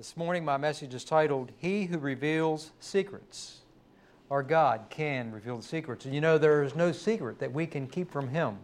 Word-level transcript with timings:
This 0.00 0.16
morning, 0.16 0.46
my 0.46 0.56
message 0.56 0.94
is 0.94 1.04
titled, 1.04 1.52
He 1.58 1.84
Who 1.84 1.98
Reveals 1.98 2.70
Secrets. 2.80 3.58
Our 4.30 4.42
God 4.42 4.86
can 4.88 5.30
reveal 5.30 5.58
the 5.58 5.62
secrets. 5.62 6.06
And 6.06 6.14
you 6.14 6.22
know, 6.22 6.38
there 6.38 6.62
is 6.62 6.74
no 6.74 6.90
secret 6.90 7.38
that 7.40 7.52
we 7.52 7.66
can 7.66 7.86
keep 7.86 8.10
from 8.10 8.28
Him. 8.28 8.56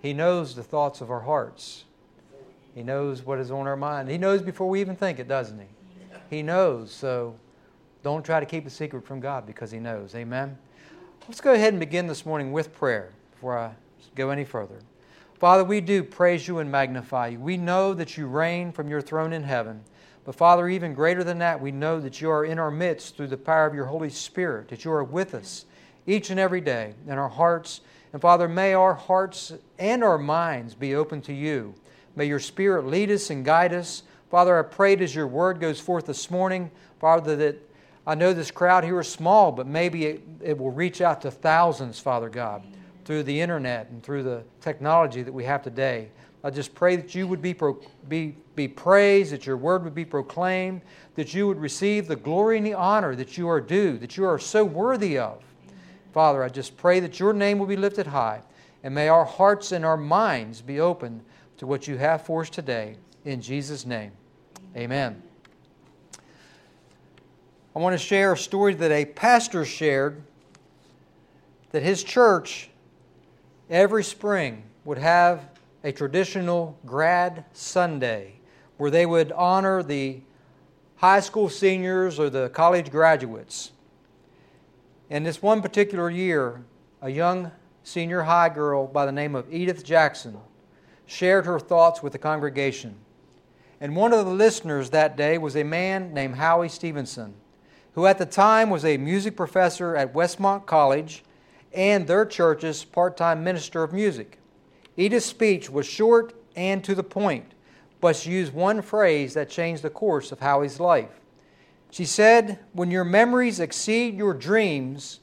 He 0.00 0.14
knows 0.14 0.54
the 0.54 0.62
thoughts 0.62 1.02
of 1.02 1.10
our 1.10 1.20
hearts, 1.20 1.84
He 2.74 2.82
knows 2.82 3.22
what 3.22 3.38
is 3.38 3.50
on 3.50 3.66
our 3.66 3.76
mind. 3.76 4.08
He 4.08 4.16
knows 4.16 4.40
before 4.40 4.66
we 4.66 4.80
even 4.80 4.96
think 4.96 5.18
it, 5.18 5.28
doesn't 5.28 5.60
He? 5.60 5.66
He 6.30 6.42
knows. 6.42 6.90
So 6.90 7.36
don't 8.02 8.24
try 8.24 8.40
to 8.40 8.46
keep 8.46 8.66
a 8.66 8.70
secret 8.70 9.04
from 9.04 9.20
God 9.20 9.44
because 9.44 9.70
He 9.70 9.78
knows. 9.78 10.14
Amen? 10.14 10.56
Let's 11.28 11.42
go 11.42 11.52
ahead 11.52 11.74
and 11.74 11.80
begin 11.80 12.06
this 12.06 12.24
morning 12.24 12.50
with 12.50 12.72
prayer 12.72 13.10
before 13.32 13.58
I 13.58 13.72
go 14.14 14.30
any 14.30 14.46
further. 14.46 14.78
Father, 15.38 15.64
we 15.64 15.82
do 15.82 16.02
praise 16.02 16.48
you 16.48 16.60
and 16.60 16.72
magnify 16.72 17.26
you. 17.26 17.40
We 17.40 17.58
know 17.58 17.92
that 17.92 18.16
you 18.16 18.26
reign 18.26 18.72
from 18.72 18.88
your 18.88 19.02
throne 19.02 19.34
in 19.34 19.42
heaven. 19.42 19.84
But 20.24 20.36
Father, 20.36 20.68
even 20.68 20.94
greater 20.94 21.24
than 21.24 21.38
that, 21.38 21.60
we 21.60 21.72
know 21.72 22.00
that 22.00 22.20
you 22.20 22.30
are 22.30 22.44
in 22.44 22.58
our 22.58 22.70
midst 22.70 23.16
through 23.16 23.26
the 23.28 23.36
power 23.36 23.66
of 23.66 23.74
your 23.74 23.86
Holy 23.86 24.10
Spirit, 24.10 24.68
that 24.68 24.84
you 24.84 24.92
are 24.92 25.04
with 25.04 25.34
us 25.34 25.64
each 26.06 26.30
and 26.30 26.38
every 26.38 26.60
day 26.60 26.94
in 27.06 27.18
our 27.18 27.28
hearts. 27.28 27.80
And 28.12 28.22
Father, 28.22 28.48
may 28.48 28.74
our 28.74 28.94
hearts 28.94 29.52
and 29.78 30.04
our 30.04 30.18
minds 30.18 30.74
be 30.74 30.94
open 30.94 31.22
to 31.22 31.32
you. 31.32 31.74
May 32.14 32.26
your 32.26 32.38
Spirit 32.38 32.86
lead 32.86 33.10
us 33.10 33.30
and 33.30 33.44
guide 33.44 33.72
us. 33.72 34.02
Father, 34.30 34.58
I 34.58 34.62
prayed 34.62 35.02
as 35.02 35.14
your 35.14 35.26
word 35.26 35.60
goes 35.60 35.80
forth 35.80 36.06
this 36.06 36.30
morning, 36.30 36.70
Father, 37.00 37.36
that 37.36 37.56
I 38.06 38.14
know 38.14 38.32
this 38.32 38.50
crowd 38.50 38.84
here 38.84 39.00
is 39.00 39.08
small, 39.08 39.52
but 39.52 39.66
maybe 39.66 40.06
it, 40.06 40.22
it 40.42 40.58
will 40.58 40.70
reach 40.70 41.00
out 41.00 41.22
to 41.22 41.30
thousands, 41.30 41.98
Father 41.98 42.28
God, 42.28 42.62
through 43.04 43.22
the 43.24 43.40
internet 43.40 43.90
and 43.90 44.02
through 44.02 44.24
the 44.24 44.42
technology 44.60 45.22
that 45.22 45.32
we 45.32 45.44
have 45.44 45.62
today. 45.62 46.08
I 46.44 46.50
just 46.50 46.74
pray 46.74 46.96
that 46.96 47.14
you 47.14 47.28
would 47.28 47.40
be, 47.40 47.54
pro, 47.54 47.78
be, 48.08 48.36
be 48.56 48.66
praised, 48.66 49.32
that 49.32 49.46
your 49.46 49.56
word 49.56 49.84
would 49.84 49.94
be 49.94 50.04
proclaimed, 50.04 50.82
that 51.14 51.34
you 51.34 51.46
would 51.46 51.58
receive 51.58 52.08
the 52.08 52.16
glory 52.16 52.56
and 52.56 52.66
the 52.66 52.74
honor 52.74 53.14
that 53.14 53.38
you 53.38 53.48
are 53.48 53.60
due, 53.60 53.96
that 53.98 54.16
you 54.16 54.24
are 54.24 54.38
so 54.38 54.64
worthy 54.64 55.18
of. 55.18 55.42
Father, 56.12 56.42
I 56.42 56.48
just 56.48 56.76
pray 56.76 57.00
that 57.00 57.20
your 57.20 57.32
name 57.32 57.58
will 57.58 57.66
be 57.66 57.76
lifted 57.76 58.08
high, 58.08 58.42
and 58.82 58.94
may 58.94 59.08
our 59.08 59.24
hearts 59.24 59.72
and 59.72 59.84
our 59.84 59.96
minds 59.96 60.60
be 60.60 60.80
open 60.80 61.22
to 61.58 61.66
what 61.66 61.86
you 61.86 61.96
have 61.96 62.26
for 62.26 62.42
us 62.42 62.50
today. 62.50 62.96
In 63.24 63.40
Jesus' 63.40 63.86
name, 63.86 64.10
amen. 64.76 65.22
I 67.74 67.78
want 67.78 67.94
to 67.94 68.04
share 68.04 68.32
a 68.32 68.36
story 68.36 68.74
that 68.74 68.90
a 68.90 69.04
pastor 69.04 69.64
shared 69.64 70.22
that 71.70 71.82
his 71.82 72.04
church 72.04 72.68
every 73.70 74.04
spring 74.04 74.64
would 74.84 74.98
have 74.98 75.51
a 75.84 75.92
traditional 75.92 76.78
grad 76.86 77.44
Sunday 77.52 78.34
where 78.76 78.90
they 78.90 79.06
would 79.06 79.32
honor 79.32 79.82
the 79.82 80.20
high 80.96 81.20
school 81.20 81.48
seniors 81.48 82.18
or 82.18 82.30
the 82.30 82.48
college 82.50 82.90
graduates. 82.90 83.72
And 85.10 85.26
this 85.26 85.42
one 85.42 85.60
particular 85.60 86.08
year, 86.10 86.64
a 87.00 87.10
young 87.10 87.50
senior 87.82 88.22
high 88.22 88.48
girl 88.48 88.86
by 88.86 89.04
the 89.04 89.12
name 89.12 89.34
of 89.34 89.52
Edith 89.52 89.84
Jackson 89.84 90.38
shared 91.06 91.44
her 91.46 91.58
thoughts 91.58 92.02
with 92.02 92.12
the 92.12 92.18
congregation. 92.18 92.94
And 93.80 93.96
one 93.96 94.12
of 94.12 94.24
the 94.24 94.32
listeners 94.32 94.90
that 94.90 95.16
day 95.16 95.38
was 95.38 95.56
a 95.56 95.64
man 95.64 96.14
named 96.14 96.36
Howie 96.36 96.68
Stevenson, 96.68 97.34
who 97.94 98.06
at 98.06 98.18
the 98.18 98.26
time 98.26 98.70
was 98.70 98.84
a 98.84 98.96
music 98.96 99.36
professor 99.36 99.96
at 99.96 100.14
Westmont 100.14 100.66
College 100.66 101.24
and 101.74 102.06
their 102.06 102.24
church's 102.24 102.84
part 102.84 103.16
time 103.16 103.42
minister 103.42 103.82
of 103.82 103.92
music. 103.92 104.38
Edith's 104.96 105.26
speech 105.26 105.70
was 105.70 105.86
short 105.86 106.34
and 106.54 106.84
to 106.84 106.94
the 106.94 107.02
point, 107.02 107.52
but 108.00 108.16
she 108.16 108.30
used 108.30 108.52
one 108.52 108.82
phrase 108.82 109.34
that 109.34 109.48
changed 109.48 109.82
the 109.82 109.90
course 109.90 110.32
of 110.32 110.40
Howie's 110.40 110.80
life. 110.80 111.20
She 111.90 112.04
said, 112.04 112.58
When 112.72 112.90
your 112.90 113.04
memories 113.04 113.60
exceed 113.60 114.16
your 114.16 114.34
dreams, 114.34 115.20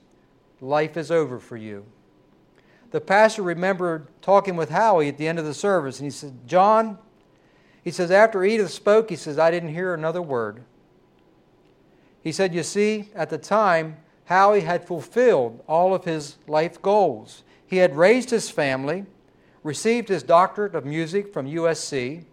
life 0.62 0.97
is 0.97 1.12
over 1.12 1.40
for 1.40 1.58
you. 1.58 1.86
The 2.91 3.02
pastor 3.02 3.44
remembered 3.44 4.07
talking 4.22 4.56
with 4.56 4.69
Howie 4.69 5.09
at 5.09 5.18
the 5.18 5.28
end 5.28 5.40
of 5.40 5.46
the 5.46 5.53
service, 5.53 6.00
and 6.00 6.06
he 6.06 6.12
said, 6.12 6.47
John, 6.47 6.97
he 7.84 7.91
says, 7.91 8.12
after 8.12 8.44
Edith 8.44 8.72
spoke, 8.72 9.09
he 9.09 9.16
says, 9.16 9.38
I 9.40 9.51
didn't 9.51 9.74
hear 9.74 9.94
another 9.94 10.22
word. 10.22 10.63
He 12.24 12.31
said, 12.31 12.53
You 12.53 12.63
see, 12.63 13.09
at 13.16 13.30
the 13.30 13.38
time, 13.38 13.97
Howie 14.25 14.62
had 14.62 14.86
fulfilled 14.86 15.63
all 15.68 15.94
of 15.94 16.06
his 16.06 16.38
life 16.47 16.81
goals. 16.81 17.44
He 17.66 17.78
had 17.78 17.96
raised 17.96 18.30
his 18.30 18.50
family 18.50 19.06
received 19.64 20.09
his 20.09 20.24
doctorate 20.24 20.75
of 20.75 20.86
music 20.86 21.34
from 21.34 21.46
USC, 21.46 22.24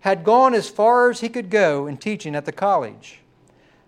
had 0.00 0.24
gone 0.24 0.54
as 0.54 0.68
far 0.68 1.10
as 1.10 1.20
he 1.20 1.28
could 1.28 1.50
go 1.50 1.86
in 1.86 1.96
teaching 1.96 2.34
at 2.34 2.44
the 2.44 2.52
college. 2.52 3.20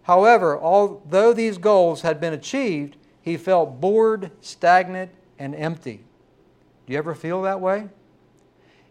However, 0.02 0.58
although 0.58 1.32
these 1.32 1.58
goals 1.58 2.02
had 2.02 2.20
been 2.20 2.32
achieved, 2.32 2.96
he 3.20 3.36
felt 3.36 3.80
bored, 3.80 4.30
stagnant, 4.40 5.10
and 5.38 5.54
empty. 5.54 6.04
Do 6.86 6.92
you 6.92 6.98
ever 6.98 7.14
feel 7.14 7.42
that 7.42 7.60
way? 7.60 7.88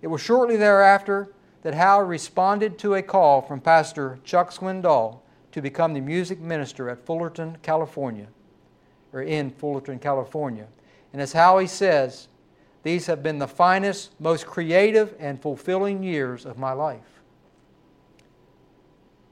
It 0.01 0.07
was 0.07 0.21
shortly 0.21 0.57
thereafter 0.57 1.33
that 1.63 1.73
Howard 1.73 2.07
responded 2.07 2.77
to 2.79 2.93
a 2.93 3.01
call 3.01 3.41
from 3.41 3.59
Pastor 3.59 4.19
Chuck 4.23 4.51
Swindoll 4.51 5.19
to 5.51 5.61
become 5.61 5.93
the 5.93 6.01
music 6.01 6.39
minister 6.39 6.89
at 6.89 7.05
Fullerton, 7.05 7.57
California, 7.63 8.27
or 9.11 9.23
in 9.23 9.49
Fullerton, 9.49 9.97
California. 9.97 10.67
And 11.11 11.21
as 11.21 11.33
Howie 11.33 11.67
says, 11.67 12.27
these 12.87 13.07
have 13.07 13.21
been 13.21 13.37
the 13.37 13.47
finest, 13.49 14.11
most 14.17 14.45
creative, 14.45 15.13
and 15.19 15.41
fulfilling 15.41 16.03
years 16.03 16.45
of 16.45 16.57
my 16.57 16.71
life. 16.71 17.21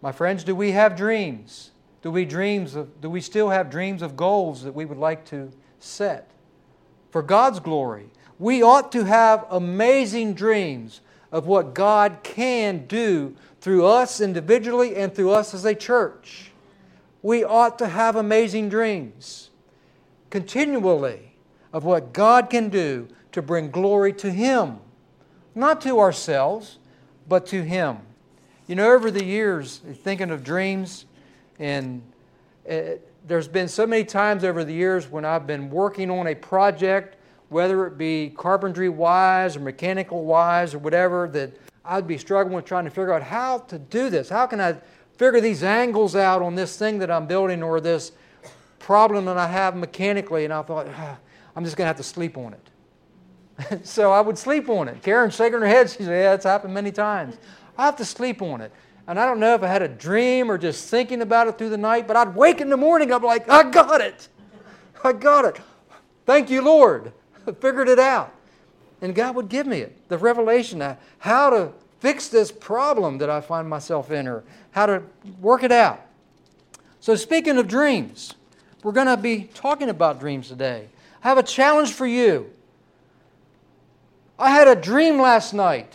My 0.01 0.11
friends, 0.11 0.43
do 0.43 0.53
we 0.53 0.71
have 0.71 0.97
dreams? 0.97 1.71
Do 2.01 2.11
we 2.11 2.25
dreams 2.25 2.75
of, 2.75 2.99
do 2.99 3.09
we 3.09 3.21
still 3.21 3.49
have 3.49 3.69
dreams 3.69 4.01
of 4.01 4.17
goals 4.17 4.63
that 4.63 4.73
we 4.73 4.83
would 4.83 4.97
like 4.97 5.23
to 5.27 5.51
set 5.79 6.31
for 7.11 7.21
God's 7.21 7.61
glory? 7.61 8.09
We 8.39 8.61
ought 8.61 8.91
to 8.91 9.05
have 9.05 9.45
amazing 9.49 10.33
dreams 10.33 10.99
of 11.31 11.47
what 11.47 11.73
God 11.73 12.19
can 12.23 12.85
do 12.87 13.35
through 13.61 13.85
us 13.85 14.19
individually 14.19 14.97
and 14.97 15.15
through 15.15 15.31
us 15.31 15.53
as 15.53 15.63
a 15.63 15.73
church. 15.73 16.51
We 17.21 17.45
ought 17.45 17.79
to 17.79 17.87
have 17.87 18.17
amazing 18.17 18.67
dreams 18.67 19.49
continually 20.29 21.31
of 21.71 21.85
what 21.85 22.11
God 22.11 22.49
can 22.49 22.67
do 22.67 23.07
to 23.35 23.41
bring 23.41 23.69
glory 23.69 24.13
to 24.13 24.31
Him. 24.31 24.77
Not 25.53 25.81
to 25.81 25.99
ourselves, 25.99 26.79
but 27.27 27.45
to 27.47 27.63
Him. 27.63 27.97
You 28.65 28.75
know, 28.75 28.93
over 28.93 29.11
the 29.11 29.23
years, 29.23 29.81
thinking 30.03 30.31
of 30.31 30.41
dreams, 30.41 31.05
and 31.59 32.01
uh, 32.69 32.81
there's 33.27 33.49
been 33.49 33.67
so 33.67 33.85
many 33.85 34.05
times 34.05 34.45
over 34.45 34.63
the 34.63 34.73
years 34.73 35.11
when 35.11 35.25
I've 35.25 35.45
been 35.45 35.69
working 35.69 36.09
on 36.09 36.27
a 36.27 36.35
project, 36.35 37.17
whether 37.49 37.85
it 37.85 37.97
be 37.97 38.33
carpentry 38.37 38.87
wise 38.87 39.57
or 39.57 39.59
mechanical 39.59 40.23
wise 40.23 40.73
or 40.73 40.79
whatever, 40.79 41.27
that 41.33 41.51
I'd 41.83 42.07
be 42.07 42.17
struggling 42.17 42.55
with 42.55 42.63
trying 42.63 42.85
to 42.85 42.89
figure 42.89 43.11
out 43.11 43.21
how 43.21 43.59
to 43.59 43.77
do 43.77 44.09
this. 44.09 44.29
How 44.29 44.45
can 44.45 44.61
I 44.61 44.77
figure 45.17 45.41
these 45.41 45.61
angles 45.61 46.15
out 46.15 46.41
on 46.41 46.55
this 46.55 46.77
thing 46.77 46.99
that 46.99 47.11
I'm 47.11 47.27
building 47.27 47.61
or 47.61 47.81
this 47.81 48.13
problem 48.79 49.25
that 49.25 49.37
I 49.37 49.47
have 49.47 49.75
mechanically? 49.75 50.45
And 50.45 50.53
I 50.53 50.61
thought, 50.61 50.87
ah, 50.95 51.17
I'm 51.53 51.65
just 51.65 51.75
going 51.75 51.83
to 51.83 51.87
have 51.87 51.97
to 51.97 52.03
sleep 52.03 52.37
on 52.37 52.53
it. 52.53 52.69
so 53.83 54.11
I 54.11 54.21
would 54.21 54.37
sleep 54.37 54.69
on 54.69 54.87
it. 54.87 55.01
Karen 55.01 55.31
shaking 55.31 55.59
her 55.59 55.67
head, 55.67 55.89
she 55.89 55.99
said, 55.99 56.09
Yeah, 56.09 56.33
it's 56.33 56.45
happened 56.45 56.73
many 56.73 56.91
times. 56.91 57.37
I 57.77 57.85
have 57.85 57.95
to 57.97 58.05
sleep 58.05 58.41
on 58.41 58.61
it. 58.61 58.71
And 59.07 59.19
I 59.19 59.25
don't 59.25 59.39
know 59.39 59.53
if 59.53 59.61
I 59.61 59.67
had 59.67 59.81
a 59.81 59.87
dream 59.87 60.49
or 60.49 60.57
just 60.57 60.89
thinking 60.89 61.21
about 61.21 61.47
it 61.47 61.57
through 61.57 61.69
the 61.69 61.77
night, 61.77 62.07
but 62.07 62.15
I'd 62.15 62.35
wake 62.35 62.59
in 62.59 62.69
the 62.69 62.77
morning, 62.77 63.13
I'm 63.13 63.21
like, 63.21 63.47
I 63.49 63.69
got 63.69 64.01
it. 64.01 64.27
I 65.03 65.13
got 65.13 65.45
it. 65.45 65.59
Thank 66.25 66.49
you, 66.49 66.61
Lord. 66.61 67.13
I 67.45 67.51
figured 67.51 67.87
it 67.87 67.99
out. 67.99 68.33
And 69.01 69.13
God 69.13 69.35
would 69.35 69.49
give 69.49 69.67
me 69.67 69.81
it, 69.81 70.09
the 70.09 70.17
revelation 70.17 70.81
of 70.81 70.97
how 71.19 71.51
to 71.51 71.71
fix 71.99 72.27
this 72.29 72.51
problem 72.51 73.19
that 73.19 73.29
I 73.29 73.41
find 73.41 73.69
myself 73.69 74.09
in 74.09 74.27
or 74.27 74.43
how 74.71 74.87
to 74.87 75.03
work 75.39 75.63
it 75.63 75.71
out. 75.71 76.01
So, 76.99 77.15
speaking 77.15 77.57
of 77.57 77.67
dreams, 77.67 78.33
we're 78.81 78.93
going 78.93 79.07
to 79.07 79.17
be 79.17 79.49
talking 79.53 79.89
about 79.89 80.19
dreams 80.19 80.47
today. 80.47 80.87
I 81.23 81.27
have 81.27 81.37
a 81.37 81.43
challenge 81.43 81.93
for 81.93 82.07
you. 82.07 82.49
I 84.37 84.49
had 84.49 84.67
a 84.67 84.75
dream 84.75 85.19
last 85.19 85.53
night. 85.53 85.93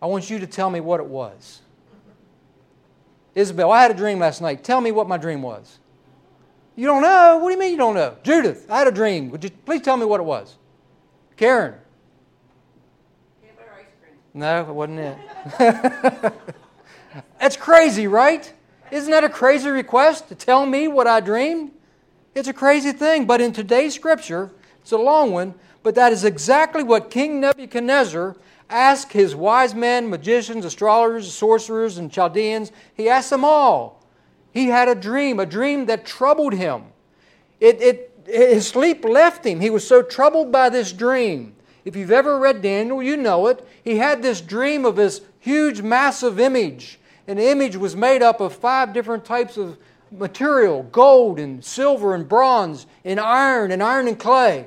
I 0.00 0.06
want 0.06 0.30
you 0.30 0.38
to 0.38 0.46
tell 0.46 0.70
me 0.70 0.80
what 0.80 1.00
it 1.00 1.06
was. 1.06 1.60
Isabel, 3.34 3.70
I 3.70 3.82
had 3.82 3.90
a 3.90 3.94
dream 3.94 4.18
last 4.18 4.40
night. 4.40 4.64
Tell 4.64 4.80
me 4.80 4.92
what 4.92 5.08
my 5.08 5.16
dream 5.16 5.42
was. 5.42 5.78
You 6.76 6.86
don't 6.86 7.02
know? 7.02 7.38
What 7.38 7.48
do 7.48 7.54
you 7.54 7.60
mean 7.60 7.72
you 7.72 7.78
don't 7.78 7.94
know? 7.94 8.16
Judith, 8.22 8.66
I 8.70 8.78
had 8.78 8.88
a 8.88 8.92
dream. 8.92 9.30
Would 9.30 9.44
you 9.44 9.50
please 9.50 9.82
tell 9.82 9.96
me 9.96 10.06
what 10.06 10.20
it 10.20 10.24
was? 10.24 10.56
Karen. 11.36 11.74
No, 14.34 14.60
it 14.60 14.74
wasn't 14.74 15.00
it. 15.00 15.18
That's 17.38 17.56
crazy, 17.56 18.06
right? 18.06 18.50
Isn't 18.90 19.10
that 19.10 19.24
a 19.24 19.28
crazy 19.28 19.68
request 19.68 20.28
to 20.28 20.34
tell 20.34 20.64
me 20.64 20.88
what 20.88 21.06
I 21.06 21.20
dreamed? 21.20 21.72
It's 22.34 22.48
a 22.48 22.54
crazy 22.54 22.92
thing, 22.92 23.26
but 23.26 23.42
in 23.42 23.52
today's 23.52 23.94
scripture, 23.94 24.50
it's 24.80 24.92
a 24.92 24.96
long 24.96 25.32
one, 25.32 25.54
but 25.82 25.94
that 25.94 26.12
is 26.12 26.24
exactly 26.24 26.82
what 26.82 27.10
King 27.10 27.40
Nebuchadnezzar, 27.40 28.36
asked 28.70 29.12
his 29.12 29.34
wise 29.34 29.74
men, 29.74 30.08
magicians, 30.08 30.64
astrologers, 30.64 31.32
sorcerers, 31.32 31.98
and 31.98 32.10
Chaldeans, 32.10 32.72
he 32.94 33.08
asked 33.08 33.30
them 33.30 33.44
all. 33.44 34.02
He 34.52 34.68
had 34.68 34.88
a 34.88 34.94
dream, 34.94 35.38
a 35.38 35.46
dream 35.46 35.86
that 35.86 36.06
troubled 36.06 36.54
him. 36.54 36.84
It, 37.60 37.80
it, 37.80 38.24
his 38.26 38.66
sleep 38.66 39.04
left 39.04 39.44
him. 39.44 39.60
He 39.60 39.70
was 39.70 39.86
so 39.86 40.02
troubled 40.02 40.50
by 40.50 40.68
this 40.68 40.92
dream. 40.92 41.54
If 41.84 41.96
you've 41.96 42.12
ever 42.12 42.38
read 42.38 42.62
Daniel, 42.62 43.02
you 43.02 43.16
know 43.16 43.46
it. 43.48 43.66
He 43.82 43.96
had 43.96 44.22
this 44.22 44.40
dream 44.40 44.84
of 44.84 44.96
this 44.96 45.20
huge, 45.38 45.82
massive 45.82 46.38
image. 46.38 46.98
The 47.26 47.50
image 47.50 47.76
was 47.76 47.96
made 47.96 48.22
up 48.22 48.40
of 48.40 48.54
five 48.54 48.92
different 48.92 49.24
types 49.24 49.56
of 49.56 49.78
material 50.10 50.82
gold 50.84 51.38
and 51.38 51.64
silver 51.64 52.14
and 52.14 52.28
bronze 52.28 52.86
and 53.04 53.18
iron 53.18 53.70
and 53.72 53.82
iron 53.82 54.06
and 54.06 54.18
clay. 54.18 54.66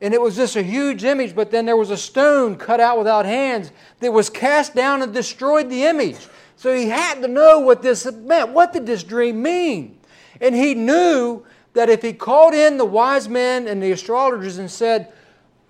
And 0.00 0.14
it 0.14 0.20
was 0.20 0.36
just 0.36 0.54
a 0.54 0.62
huge 0.62 1.02
image, 1.04 1.34
but 1.34 1.50
then 1.50 1.66
there 1.66 1.76
was 1.76 1.90
a 1.90 1.96
stone 1.96 2.56
cut 2.56 2.78
out 2.78 2.98
without 2.98 3.24
hands 3.24 3.72
that 4.00 4.12
was 4.12 4.30
cast 4.30 4.74
down 4.74 5.02
and 5.02 5.12
destroyed 5.12 5.68
the 5.68 5.84
image. 5.84 6.28
So 6.56 6.74
he 6.74 6.88
had 6.88 7.20
to 7.22 7.28
know 7.28 7.58
what 7.60 7.82
this 7.82 8.10
meant. 8.12 8.50
What 8.50 8.72
did 8.72 8.86
this 8.86 9.02
dream 9.02 9.42
mean? 9.42 9.98
And 10.40 10.54
he 10.54 10.74
knew 10.74 11.44
that 11.74 11.88
if 11.88 12.02
he 12.02 12.12
called 12.12 12.54
in 12.54 12.76
the 12.76 12.84
wise 12.84 13.28
men 13.28 13.66
and 13.66 13.82
the 13.82 13.92
astrologers 13.92 14.58
and 14.58 14.70
said, 14.70 15.12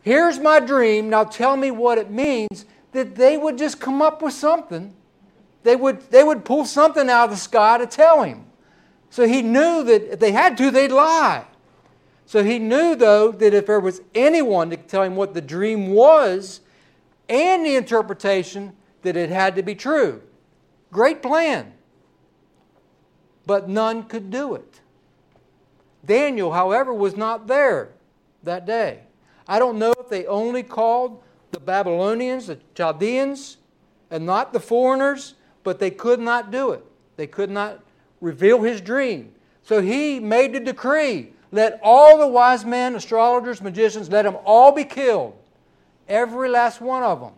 Here's 0.02 0.38
my 0.38 0.60
dream, 0.60 1.10
now 1.10 1.24
tell 1.24 1.56
me 1.56 1.70
what 1.70 1.98
it 1.98 2.10
means, 2.10 2.64
that 2.92 3.14
they 3.14 3.36
would 3.36 3.58
just 3.58 3.80
come 3.80 4.00
up 4.00 4.22
with 4.22 4.32
something. 4.32 4.94
They 5.64 5.76
would, 5.76 6.00
they 6.10 6.24
would 6.24 6.44
pull 6.44 6.64
something 6.64 7.10
out 7.10 7.24
of 7.24 7.30
the 7.30 7.36
sky 7.36 7.78
to 7.78 7.86
tell 7.86 8.22
him. 8.22 8.46
So 9.10 9.26
he 9.26 9.42
knew 9.42 9.84
that 9.84 10.12
if 10.12 10.18
they 10.18 10.32
had 10.32 10.56
to, 10.58 10.70
they'd 10.70 10.92
lie. 10.92 11.44
So 12.28 12.44
he 12.44 12.58
knew, 12.58 12.94
though, 12.94 13.32
that 13.32 13.54
if 13.54 13.64
there 13.64 13.80
was 13.80 14.02
anyone 14.14 14.68
to 14.68 14.76
tell 14.76 15.02
him 15.02 15.16
what 15.16 15.32
the 15.32 15.40
dream 15.40 15.94
was 15.94 16.60
and 17.26 17.64
the 17.64 17.74
interpretation, 17.74 18.74
that 19.00 19.16
it 19.16 19.30
had 19.30 19.56
to 19.56 19.62
be 19.62 19.74
true. 19.74 20.20
Great 20.92 21.22
plan. 21.22 21.72
But 23.46 23.70
none 23.70 24.02
could 24.02 24.30
do 24.30 24.54
it. 24.54 24.82
Daniel, 26.04 26.52
however, 26.52 26.92
was 26.92 27.16
not 27.16 27.46
there 27.46 27.92
that 28.42 28.66
day. 28.66 29.04
I 29.46 29.58
don't 29.58 29.78
know 29.78 29.94
if 29.98 30.10
they 30.10 30.26
only 30.26 30.62
called 30.62 31.22
the 31.52 31.60
Babylonians, 31.60 32.48
the 32.48 32.58
Chaldeans, 32.74 33.56
and 34.10 34.26
not 34.26 34.52
the 34.52 34.60
foreigners, 34.60 35.32
but 35.64 35.78
they 35.78 35.90
could 35.90 36.20
not 36.20 36.50
do 36.50 36.72
it. 36.72 36.84
They 37.16 37.26
could 37.26 37.50
not 37.50 37.80
reveal 38.20 38.60
his 38.60 38.82
dream. 38.82 39.32
So 39.62 39.80
he 39.80 40.20
made 40.20 40.52
the 40.52 40.60
decree 40.60 41.32
let 41.50 41.80
all 41.82 42.18
the 42.18 42.28
wise 42.28 42.64
men, 42.64 42.94
astrologers, 42.94 43.62
magicians, 43.62 44.10
let 44.10 44.22
them 44.22 44.36
all 44.44 44.72
be 44.72 44.84
killed. 44.84 45.36
Every 46.08 46.48
last 46.48 46.80
one 46.80 47.02
of 47.02 47.20
them. 47.20 47.32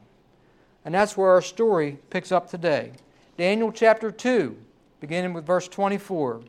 And 0.85 0.95
that's 0.95 1.17
where 1.17 1.31
our 1.31 1.43
story 1.43 1.99
picks 2.09 2.33
up 2.33 2.51
today. 2.51 2.93
Daniel 3.37 3.73
chapter 3.73 4.11
2, 4.11 4.57
beginning 5.01 5.33
with 5.33 5.47
verse 5.47 5.69
24. 5.69 6.43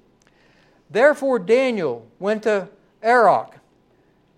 Therefore 0.90 1.40
Daniel 1.40 2.08
went 2.20 2.44
to 2.44 2.68
Arioch, 3.02 3.56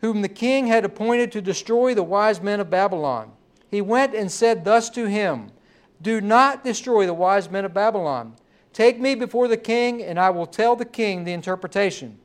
whom 0.01 0.21
the 0.21 0.29
king 0.29 0.67
had 0.67 0.85
appointed 0.85 1.31
to 1.31 1.41
destroy 1.41 1.93
the 1.93 2.03
wise 2.03 2.41
men 2.41 2.59
of 2.59 2.69
Babylon. 2.69 3.31
He 3.71 3.81
went 3.81 4.13
and 4.13 4.31
said 4.31 4.65
thus 4.65 4.89
to 4.91 5.05
him 5.05 5.51
Do 6.01 6.21
not 6.21 6.63
destroy 6.63 7.05
the 7.05 7.13
wise 7.13 7.49
men 7.49 7.65
of 7.65 7.73
Babylon. 7.73 8.35
Take 8.71 8.99
me 8.99 9.15
before 9.15 9.47
the 9.47 9.57
king, 9.57 10.01
and 10.01 10.19
I 10.19 10.29
will 10.31 10.47
tell 10.47 10.75
the 10.75 10.85
king 10.85 11.23
the 11.23 11.33
interpretation. 11.33 12.19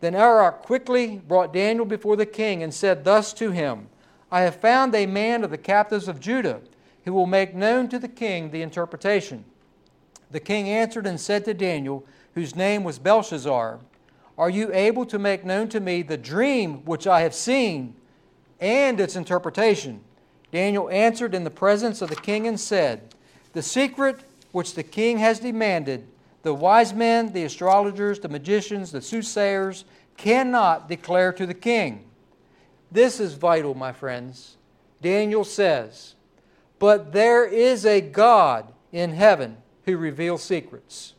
Then 0.00 0.14
Arioch 0.14 0.62
quickly 0.62 1.20
brought 1.26 1.52
Daniel 1.52 1.84
before 1.84 2.16
the 2.16 2.26
king 2.26 2.62
and 2.62 2.72
said 2.72 3.04
thus 3.04 3.32
to 3.34 3.50
him 3.50 3.88
I 4.32 4.42
have 4.42 4.56
found 4.56 4.94
a 4.94 5.06
man 5.06 5.44
of 5.44 5.50
the 5.50 5.58
captives 5.58 6.08
of 6.08 6.20
Judah 6.20 6.60
who 7.04 7.12
will 7.12 7.26
make 7.26 7.54
known 7.54 7.88
to 7.88 7.98
the 7.98 8.08
king 8.08 8.50
the 8.50 8.62
interpretation. 8.62 9.44
The 10.30 10.40
king 10.40 10.68
answered 10.68 11.06
and 11.06 11.20
said 11.20 11.44
to 11.46 11.54
Daniel, 11.54 12.04
whose 12.34 12.54
name 12.54 12.84
was 12.84 12.98
Belteshazzar, 12.98 13.80
Are 14.38 14.50
you 14.50 14.72
able 14.72 15.04
to 15.06 15.18
make 15.18 15.44
known 15.44 15.68
to 15.70 15.80
me 15.80 16.02
the 16.02 16.16
dream 16.16 16.84
which 16.84 17.06
I 17.06 17.22
have 17.22 17.34
seen 17.34 17.94
and 18.60 19.00
its 19.00 19.16
interpretation? 19.16 20.00
Daniel 20.52 20.88
answered 20.90 21.34
in 21.34 21.44
the 21.44 21.50
presence 21.50 22.00
of 22.00 22.10
the 22.10 22.16
king 22.16 22.46
and 22.46 22.58
said, 22.58 23.14
The 23.52 23.62
secret 23.62 24.20
which 24.52 24.74
the 24.74 24.82
king 24.82 25.18
has 25.18 25.40
demanded 25.40 26.06
the 26.42 26.54
wise 26.54 26.94
men, 26.94 27.32
the 27.32 27.44
astrologers, 27.44 28.20
the 28.20 28.28
magicians, 28.28 28.92
the 28.92 29.02
soothsayers 29.02 29.84
cannot 30.16 30.88
declare 30.88 31.32
to 31.32 31.46
the 31.46 31.54
king. 31.54 32.04
This 32.90 33.20
is 33.20 33.34
vital, 33.34 33.74
my 33.74 33.92
friends. 33.92 34.56
Daniel 35.00 35.44
says, 35.44 36.14
But 36.78 37.12
there 37.12 37.44
is 37.44 37.86
a 37.86 38.00
God 38.00 38.72
in 38.92 39.12
heaven 39.12 39.58
who 39.84 39.96
reveals 39.96 40.42
secrets. 40.42 41.14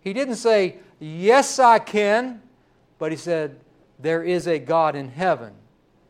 He 0.00 0.12
didn't 0.12 0.36
say, 0.36 0.76
Yes, 0.98 1.58
I 1.58 1.78
can, 1.78 2.42
but 2.98 3.10
he 3.10 3.18
said, 3.18 3.60
There 3.98 4.22
is 4.22 4.46
a 4.46 4.58
God 4.58 4.94
in 4.94 5.08
heaven 5.08 5.54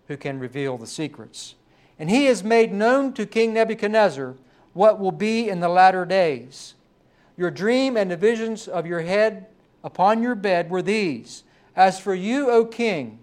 who 0.09 0.17
can 0.17 0.39
reveal 0.39 0.77
the 0.77 0.87
secrets. 0.87 1.55
And 1.99 2.11
he 2.11 2.27
has 2.27 2.43
made 2.43 2.73
known 2.73 3.13
to 3.15 3.27
King 3.27 3.55
Nebuchadnezzar 3.55 4.35
what 4.73 4.99
will 4.99 5.13
be 5.13 5.49
in 5.49 5.61
the 5.61 5.69
latter 5.69 6.05
days. 6.05 6.75
Your 7.37 7.51
dream 7.51 7.97
and 7.97 8.11
the 8.11 8.17
visions 8.17 8.69
of 8.69 8.87
your 8.87 9.01
head 9.01 9.47
upon 9.83 10.23
your 10.23 10.35
bed 10.35 10.71
were 10.71 10.83
these. 10.83 11.45
As 11.75 11.99
for 11.99 12.15
you, 12.15 12.51
O 12.51 12.65
king, 12.65 13.19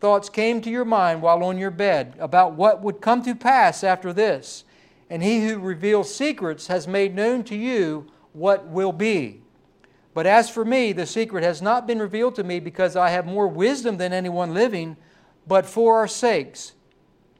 thoughts 0.00 0.28
came 0.28 0.60
to 0.62 0.70
your 0.70 0.84
mind 0.84 1.22
while 1.22 1.44
on 1.44 1.58
your 1.58 1.70
bed 1.70 2.14
about 2.18 2.54
what 2.54 2.82
would 2.82 3.00
come 3.00 3.22
to 3.22 3.34
pass 3.34 3.84
after 3.84 4.12
this. 4.12 4.64
And 5.08 5.22
he 5.22 5.46
who 5.46 5.58
reveals 5.58 6.14
secrets 6.14 6.68
has 6.68 6.86
made 6.86 7.14
known 7.14 7.44
to 7.44 7.56
you 7.56 8.06
what 8.32 8.66
will 8.66 8.92
be. 8.92 9.42
But 10.14 10.26
as 10.26 10.50
for 10.50 10.64
me, 10.64 10.92
the 10.92 11.06
secret 11.06 11.44
has 11.44 11.60
not 11.62 11.86
been 11.86 12.00
revealed 12.00 12.34
to 12.36 12.44
me 12.44 12.60
because 12.60 12.96
I 12.96 13.10
have 13.10 13.26
more 13.26 13.48
wisdom 13.48 13.96
than 13.96 14.12
anyone 14.12 14.54
living, 14.54 14.96
but 15.46 15.66
for 15.66 15.98
our 15.98 16.08
sakes, 16.08 16.72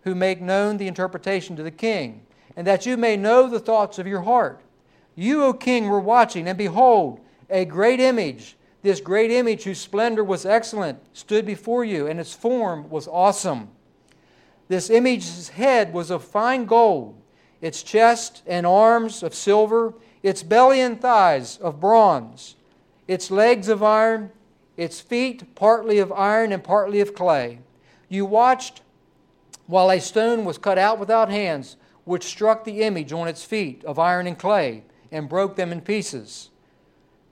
who 0.03 0.15
make 0.15 0.41
known 0.41 0.77
the 0.77 0.89
interpretation 0.89 1.57
to 1.57 1.63
the 1.63 1.71
king 1.71 2.23
and 2.61 2.67
that 2.67 2.85
you 2.85 2.99
may 2.99 3.17
know 3.17 3.49
the 3.49 3.59
thoughts 3.59 3.99
of 3.99 4.07
your 4.07 4.21
heart. 4.21 4.61
You, 5.15 5.45
O 5.45 5.55
king, 5.55 5.89
were 5.89 5.99
watching, 5.99 6.47
and 6.47 6.59
behold, 6.59 7.19
a 7.49 7.65
great 7.65 8.01
image, 8.01 8.55
this 8.83 9.01
great 9.01 9.31
image 9.31 9.63
whose 9.63 9.81
splendor 9.81 10.23
was 10.23 10.45
excellent, 10.45 10.99
stood 11.15 11.47
before 11.47 11.87
you, 11.87 12.07
and 12.07 12.21
its 12.21 12.35
form 12.35 12.91
was 12.91 13.09
awesome. 13.09 13.71
This 14.69 14.91
image's 14.91 15.49
head 15.49 15.95
was 15.95 16.11
of 16.11 16.23
fine 16.23 16.67
gold, 16.67 17.19
its 17.63 17.83
chest 17.83 18.43
and 18.47 18.67
arms 18.67 19.23
of 19.23 19.35
silver, 19.35 19.95
its 20.23 20.43
belly 20.43 20.83
and 20.83 21.01
thighs 21.01 21.57
of 21.63 21.81
bronze, 21.81 22.57
its 23.09 23.31
legs 23.31 23.69
of 23.69 23.83
iron, 23.83 24.33
its 24.77 25.01
feet 25.01 25.55
partly 25.55 25.99
of 25.99 26.13
iron 26.13 26.53
and 26.53 26.63
partly 26.63 27.01
of 27.01 27.15
clay. 27.15 27.61
You 28.11 28.27
watched 28.27 28.83
while 29.67 29.91
a 29.91 29.99
stone 29.99 30.45
was 30.45 30.59
cut 30.59 30.77
out 30.77 30.99
without 30.99 31.31
hands 31.31 31.79
which 32.11 32.25
struck 32.25 32.65
the 32.65 32.83
image 32.83 33.13
on 33.13 33.29
its 33.29 33.45
feet 33.45 33.85
of 33.85 33.97
iron 33.97 34.27
and 34.27 34.37
clay 34.37 34.83
and 35.13 35.29
broke 35.29 35.55
them 35.55 35.71
in 35.71 35.81
pieces. 35.81 36.51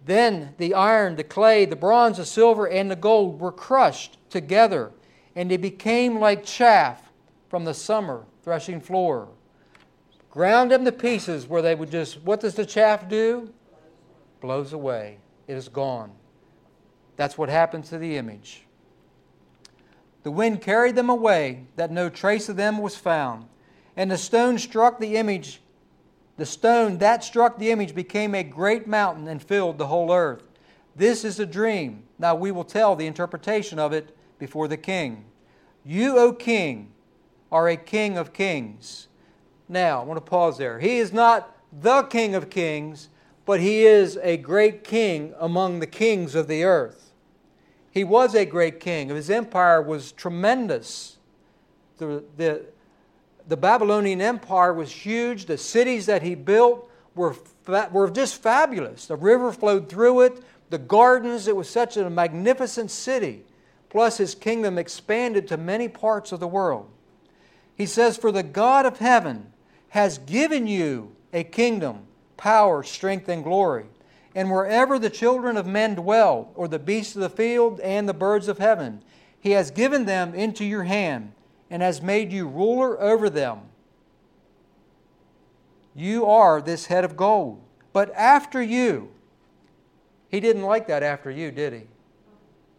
Then 0.07 0.55
the 0.57 0.73
iron, 0.73 1.17
the 1.17 1.25
clay, 1.25 1.65
the 1.65 1.75
bronze, 1.75 2.19
the 2.19 2.25
silver, 2.25 2.69
and 2.69 2.89
the 2.89 2.95
gold 2.95 3.41
were 3.41 3.51
crushed 3.51 4.19
together, 4.31 4.93
and 5.35 5.51
they 5.51 5.57
became 5.57 6.21
like 6.21 6.45
chaff 6.45 7.11
from 7.49 7.65
the 7.65 7.75
summer 7.75 8.25
threshing 8.45 8.81
floor. 8.81 9.31
Ground 10.31 10.71
them 10.71 10.85
to 10.85 10.93
pieces 10.93 11.49
where 11.49 11.61
they 11.61 11.75
would 11.75 11.91
just, 11.91 12.23
what 12.23 12.39
does 12.39 12.55
the 12.55 12.65
chaff 12.65 13.09
do? 13.09 13.53
Blows 14.41 14.73
away. 14.73 15.19
It 15.49 15.57
is 15.57 15.69
gone. 15.69 16.13
That's 17.17 17.37
what 17.37 17.49
happens 17.49 17.89
to 17.89 17.99
the 17.99 18.17
image. 18.17 18.63
The 20.23 20.31
wind 20.31 20.63
carried 20.63 20.95
them 20.95 21.11
away, 21.11 21.67
that 21.75 21.91
no 21.91 22.09
trace 22.09 22.49
of 22.49 22.55
them 22.55 22.79
was 22.79 22.95
found. 22.95 23.47
And 23.99 24.13
the 24.13 24.17
stone 24.17 24.59
struck 24.59 25.01
the 25.01 25.17
image. 25.17 25.61
The 26.37 26.47
stone 26.47 26.99
that 26.99 27.25
struck 27.25 27.59
the 27.59 27.73
image 27.73 27.97
became 27.97 28.33
a 28.33 28.45
great 28.45 28.87
mountain 28.87 29.27
and 29.27 29.43
filled 29.43 29.77
the 29.77 29.89
whole 29.89 30.13
earth. 30.13 30.45
This 30.95 31.25
is 31.25 31.41
a 31.41 31.47
dream. 31.47 32.05
Now 32.17 32.37
we 32.37 32.53
will 32.53 32.63
tell 32.63 32.95
the 32.95 33.09
interpretation 33.09 33.81
of 33.81 33.93
it 33.93 34.17
before 34.39 34.69
the 34.69 34.77
king. 34.77 35.25
You, 35.85 36.17
O 36.17 36.33
king, 36.33 36.93
are 37.51 37.69
a 37.69 37.77
king 37.77 38.17
of 38.17 38.33
kings. 38.33 39.09
Now, 39.69 40.01
I 40.01 40.05
want 40.05 40.25
to 40.25 40.31
pause 40.31 40.59
there. 40.59 40.79
He 40.79 40.99
is 40.99 41.13
not 41.13 41.57
the 41.73 42.05
king 42.05 42.37
of 42.37 42.49
kings, 42.49 43.09
but 43.45 43.59
he 43.59 43.85
is 43.85 44.17
a 44.23 44.37
great 44.37 44.85
king 44.85 45.35
among 45.41 45.81
the 45.81 45.87
kings 45.89 46.37
of 46.37 46.47
the 46.47 46.63
earth. 46.63 47.13
He 47.91 48.05
was 48.05 48.37
a 48.37 48.45
great 48.45 48.79
king. 48.79 49.09
His 49.09 49.29
empire 49.29 49.83
was 49.83 50.13
tremendous. 50.13 51.17
The, 51.97 52.23
the, 52.37 52.67
the 53.49 53.57
Babylonian 53.57 54.21
Empire 54.21 54.75
was 54.75 54.93
huge. 54.93 55.47
The 55.47 55.59
cities 55.59 56.07
that 56.07 56.23
he 56.23 56.35
built 56.35 56.91
were, 57.15 57.33
fa- 57.33 57.89
were 57.91 58.11
just 58.11 58.43
fabulous. 58.43 59.07
The 59.07 59.17
river 59.17 59.53
flowed 59.53 59.89
through 59.89 60.21
it, 60.21 60.43
the 60.71 60.79
gardens, 60.79 61.49
it 61.49 61.57
was 61.57 61.69
such 61.69 61.97
a 61.97 62.11
magnificent 62.11 62.91
city. 62.91 63.45
Plus, 63.89 64.19
his 64.19 64.35
kingdom 64.35 64.77
expanded 64.77 65.49
to 65.49 65.57
many 65.57 65.89
parts 65.89 66.31
of 66.31 66.41
the 66.41 66.47
world. 66.47 66.91
He 67.75 67.87
says, 67.87 68.19
For 68.19 68.31
the 68.31 68.43
God 68.43 68.85
of 68.85 68.99
heaven 68.99 69.53
has 69.91 70.19
given 70.19 70.67
you 70.67 71.17
a 71.33 71.43
kingdom, 71.43 72.01
power, 72.37 72.83
strength, 72.83 73.31
and 73.31 73.43
glory. 73.43 73.87
And 74.35 74.51
wherever 74.51 74.99
the 74.99 75.09
children 75.09 75.57
of 75.57 75.67
men 75.67 75.95
dwell, 75.95 76.53
or 76.55 76.69
the 76.69 76.79
beasts 76.79 77.17
of 77.17 77.23
the 77.23 77.31
field 77.31 77.81
and 77.81 78.07
the 78.07 78.15
birds 78.15 78.47
of 78.47 78.59
heaven, 78.59 79.03
he 79.41 79.53
has 79.53 79.71
given 79.71 80.05
them 80.05 80.35
into 80.35 80.67
your 80.67 80.83
hand 80.83 81.33
and 81.71 81.83
has 81.83 82.01
made 82.01 82.33
you 82.33 82.47
ruler 82.47 83.01
over 83.01 83.29
them. 83.29 83.61
You 85.95 86.27
are 86.27 86.61
this 86.61 86.87
head 86.87 87.05
of 87.05 87.17
gold. 87.17 87.61
But 87.93 88.13
after 88.15 88.63
you, 88.63 89.11
he 90.29 90.41
didn't 90.41 90.63
like 90.63 90.87
that 90.87 91.03
after 91.03 91.31
you, 91.31 91.51
did 91.51 91.73
he? 91.73 91.83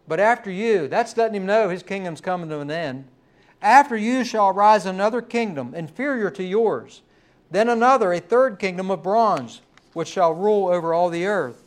But 0.08 0.20
after 0.20 0.50
you, 0.50 0.88
that's 0.88 1.16
letting 1.16 1.36
him 1.36 1.46
know 1.46 1.68
his 1.68 1.82
kingdom's 1.82 2.20
coming 2.20 2.48
to 2.48 2.60
an 2.60 2.70
end. 2.70 3.04
After 3.62 3.96
you 3.96 4.24
shall 4.24 4.52
rise 4.52 4.86
another 4.86 5.20
kingdom 5.20 5.74
inferior 5.74 6.30
to 6.30 6.42
yours, 6.42 7.02
then 7.50 7.68
another, 7.68 8.12
a 8.12 8.20
third 8.20 8.58
kingdom 8.58 8.90
of 8.90 9.02
bronze, 9.02 9.60
which 9.92 10.08
shall 10.08 10.32
rule 10.32 10.68
over 10.68 10.94
all 10.94 11.10
the 11.10 11.26
earth. 11.26 11.64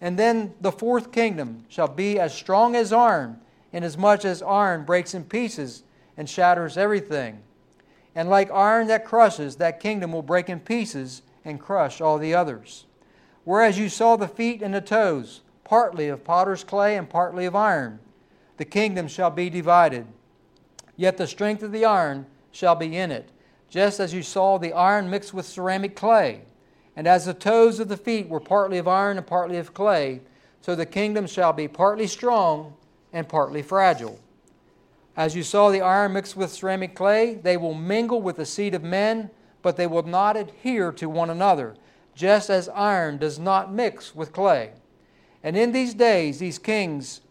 And 0.00 0.18
then 0.18 0.54
the 0.60 0.72
fourth 0.72 1.12
kingdom 1.12 1.64
shall 1.68 1.88
be 1.88 2.18
as 2.18 2.34
strong 2.34 2.76
as 2.76 2.92
iron, 2.92 3.40
inasmuch 3.72 4.24
as 4.24 4.42
iron 4.42 4.84
breaks 4.84 5.14
in 5.14 5.24
pieces 5.24 5.82
and 6.20 6.28
shatters 6.28 6.76
everything. 6.76 7.40
And 8.14 8.28
like 8.28 8.50
iron 8.50 8.88
that 8.88 9.06
crushes, 9.06 9.56
that 9.56 9.80
kingdom 9.80 10.12
will 10.12 10.20
break 10.20 10.50
in 10.50 10.60
pieces 10.60 11.22
and 11.46 11.58
crush 11.58 11.98
all 11.98 12.18
the 12.18 12.34
others. 12.34 12.84
Whereas 13.44 13.78
you 13.78 13.88
saw 13.88 14.16
the 14.16 14.28
feet 14.28 14.60
and 14.60 14.74
the 14.74 14.82
toes, 14.82 15.40
partly 15.64 16.08
of 16.08 16.22
potter's 16.22 16.62
clay 16.62 16.98
and 16.98 17.08
partly 17.08 17.46
of 17.46 17.56
iron, 17.56 18.00
the 18.58 18.66
kingdom 18.66 19.08
shall 19.08 19.30
be 19.30 19.48
divided. 19.48 20.06
Yet 20.94 21.16
the 21.16 21.26
strength 21.26 21.62
of 21.62 21.72
the 21.72 21.86
iron 21.86 22.26
shall 22.52 22.74
be 22.74 22.98
in 22.98 23.10
it, 23.10 23.30
just 23.70 23.98
as 23.98 24.12
you 24.12 24.22
saw 24.22 24.58
the 24.58 24.74
iron 24.74 25.08
mixed 25.08 25.32
with 25.32 25.46
ceramic 25.46 25.96
clay. 25.96 26.42
And 26.96 27.06
as 27.06 27.24
the 27.24 27.32
toes 27.32 27.80
of 27.80 27.88
the 27.88 27.96
feet 27.96 28.28
were 28.28 28.40
partly 28.40 28.76
of 28.76 28.86
iron 28.86 29.16
and 29.16 29.26
partly 29.26 29.56
of 29.56 29.72
clay, 29.72 30.20
so 30.60 30.74
the 30.74 30.84
kingdom 30.84 31.26
shall 31.26 31.54
be 31.54 31.66
partly 31.66 32.06
strong 32.06 32.74
and 33.10 33.26
partly 33.26 33.62
fragile. 33.62 34.18
As 35.16 35.34
you 35.34 35.42
saw 35.42 35.70
the 35.70 35.80
iron 35.80 36.12
mixed 36.12 36.36
with 36.36 36.52
ceramic 36.52 36.94
clay, 36.94 37.34
they 37.34 37.56
will 37.56 37.74
mingle 37.74 38.22
with 38.22 38.36
the 38.36 38.46
seed 38.46 38.74
of 38.74 38.82
men, 38.82 39.30
but 39.62 39.76
they 39.76 39.86
will 39.86 40.04
not 40.04 40.36
adhere 40.36 40.92
to 40.92 41.08
one 41.08 41.30
another, 41.30 41.74
just 42.14 42.48
as 42.50 42.68
iron 42.70 43.18
does 43.18 43.38
not 43.38 43.72
mix 43.72 44.14
with 44.14 44.32
clay. 44.32 44.72
And 45.42 45.56
in 45.56 45.72
these 45.72 45.94
days, 45.94 46.38
these 46.38 46.58
kings, 46.58 47.22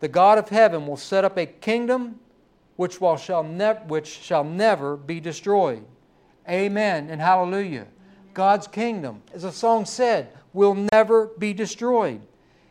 the 0.00 0.08
God 0.08 0.38
of 0.38 0.50
heaven 0.50 0.86
will 0.86 0.96
set 0.96 1.24
up 1.24 1.36
a 1.36 1.46
kingdom 1.46 2.20
which, 2.76 2.98
shall, 3.18 3.42
ne- 3.42 3.82
which 3.88 4.06
shall 4.06 4.44
never 4.44 4.96
be 4.96 5.20
destroyed. 5.20 5.84
Amen 6.48 7.10
and 7.10 7.20
hallelujah. 7.20 7.86
God's 8.34 8.66
kingdom, 8.66 9.22
as 9.32 9.42
the 9.42 9.52
song 9.52 9.86
said, 9.86 10.28
will 10.52 10.74
never 10.92 11.26
be 11.38 11.52
destroyed. 11.52 12.20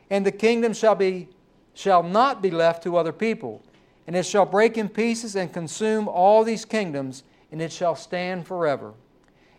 And 0.10 0.26
the 0.26 0.32
kingdom 0.32 0.74
shall, 0.74 0.96
be, 0.96 1.28
shall 1.74 2.04
not 2.04 2.42
be 2.42 2.52
left 2.52 2.84
to 2.84 2.98
other 2.98 3.12
people. 3.12 3.64
And 4.08 4.16
it 4.16 4.26
shall 4.26 4.46
break 4.46 4.78
in 4.78 4.90
pieces 4.90 5.36
and 5.36 5.52
consume 5.52 6.08
all 6.08 6.44
these 6.44 6.66
kingdoms, 6.66 7.24
and 7.52 7.62
it 7.62 7.72
shall 7.72 7.96
stand 7.96 8.46
forever. 8.46 8.94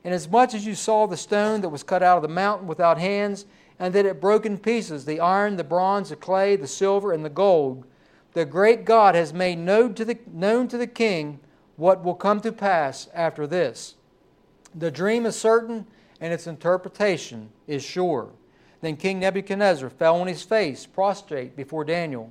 Inasmuch 0.04 0.54
as 0.54 0.64
you 0.64 0.74
saw 0.74 1.06
the 1.06 1.16
stone 1.16 1.62
that 1.62 1.68
was 1.68 1.82
cut 1.82 2.02
out 2.02 2.16
of 2.16 2.22
the 2.22 2.28
mountain 2.28 2.68
without 2.68 2.98
hands, 2.98 3.44
and 3.78 3.92
that 3.94 4.06
it 4.06 4.20
broke 4.20 4.46
in 4.46 4.56
pieces 4.56 5.04
the 5.04 5.20
iron, 5.20 5.56
the 5.56 5.64
bronze, 5.64 6.10
the 6.10 6.16
clay, 6.16 6.56
the 6.56 6.66
silver, 6.66 7.12
and 7.12 7.24
the 7.24 7.30
gold, 7.30 7.84
the 8.32 8.44
great 8.44 8.84
God 8.84 9.14
has 9.14 9.32
made 9.32 9.58
known 9.58 9.94
to 9.94 10.04
the, 10.04 10.18
known 10.32 10.68
to 10.68 10.78
the 10.78 10.86
king 10.86 11.40
what 11.76 12.04
will 12.04 12.14
come 12.14 12.40
to 12.40 12.52
pass 12.52 13.08
after 13.14 13.46
this. 13.46 13.96
The 14.74 14.90
dream 14.90 15.26
is 15.26 15.36
certain, 15.36 15.86
and 16.20 16.32
its 16.32 16.46
interpretation 16.46 17.50
is 17.66 17.82
sure. 17.82 18.30
Then 18.80 18.96
King 18.96 19.20
Nebuchadnezzar 19.20 19.90
fell 19.90 20.20
on 20.20 20.26
his 20.26 20.42
face, 20.42 20.86
prostrate 20.86 21.56
before 21.56 21.84
Daniel, 21.84 22.30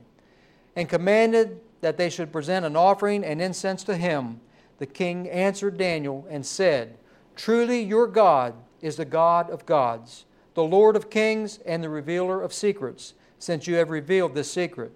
and 0.75 0.87
commanded 0.87 1.59
that 1.81 1.97
they 1.97 2.09
should 2.09 2.31
present 2.31 2.65
an 2.65 2.75
offering 2.75 3.23
and 3.23 3.41
incense 3.41 3.83
to 3.83 3.95
him. 3.95 4.39
The 4.79 4.85
king 4.85 5.29
answered 5.29 5.77
Daniel 5.77 6.25
and 6.29 6.45
said, 6.45 6.97
Truly 7.35 7.81
your 7.81 8.07
God 8.07 8.55
is 8.81 8.95
the 8.95 9.05
God 9.05 9.49
of 9.49 9.65
gods, 9.65 10.25
the 10.53 10.63
Lord 10.63 10.95
of 10.95 11.09
kings, 11.09 11.59
and 11.65 11.83
the 11.83 11.89
revealer 11.89 12.41
of 12.41 12.53
secrets, 12.53 13.13
since 13.39 13.67
you 13.67 13.75
have 13.75 13.89
revealed 13.89 14.35
this 14.35 14.51
secret. 14.51 14.91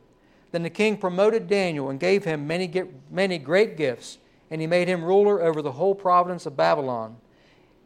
Then 0.51 0.63
the 0.63 0.69
king 0.69 0.98
promoted 0.98 1.48
Daniel 1.48 1.89
and 1.89 2.00
gave 2.00 2.24
him 2.24 2.48
many, 2.48 2.71
many 3.12 3.38
great 3.38 3.77
gifts, 3.77 4.17
and 4.50 4.62
he 4.62 4.67
made 4.67 4.88
him 4.88 5.03
ruler 5.03 5.41
over 5.41 5.62
the 5.62 5.74
whole 5.74 5.95
province 5.95 6.45
of 6.45 6.57
Babylon, 6.57 7.17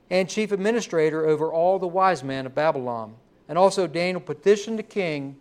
and 0.09 0.29
chief 0.29 0.51
administrator 0.51 1.25
over 1.25 1.51
all 1.51 1.79
the 1.79 1.88
wise 1.88 2.23
men 2.23 2.45
of 2.45 2.55
Babylon. 2.55 3.15
And 3.50 3.57
also 3.57 3.88
Daniel 3.88 4.21
petitioned 4.21 4.79
the 4.79 4.83
king, 4.83 5.35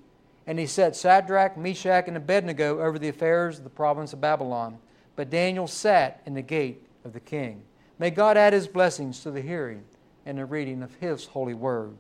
and 0.46 0.58
he 0.58 0.66
set 0.66 0.96
Shadrach, 0.96 1.56
Meshach, 1.56 2.08
and 2.08 2.16
Abednego 2.16 2.80
over 2.80 2.98
the 2.98 3.08
affairs 3.08 3.58
of 3.58 3.64
the 3.64 3.70
province 3.70 4.12
of 4.12 4.20
Babylon. 4.20 4.78
But 5.14 5.30
Daniel 5.30 5.66
sat 5.66 6.20
in 6.26 6.34
the 6.34 6.42
gate 6.42 6.86
of 7.04 7.12
the 7.12 7.20
king. 7.20 7.62
May 7.98 8.10
God 8.10 8.36
add 8.36 8.52
his 8.52 8.66
blessings 8.66 9.20
to 9.22 9.30
the 9.30 9.40
hearing 9.40 9.84
and 10.26 10.38
the 10.38 10.44
reading 10.44 10.82
of 10.82 10.94
his 10.96 11.26
holy 11.26 11.54
word. 11.54 11.94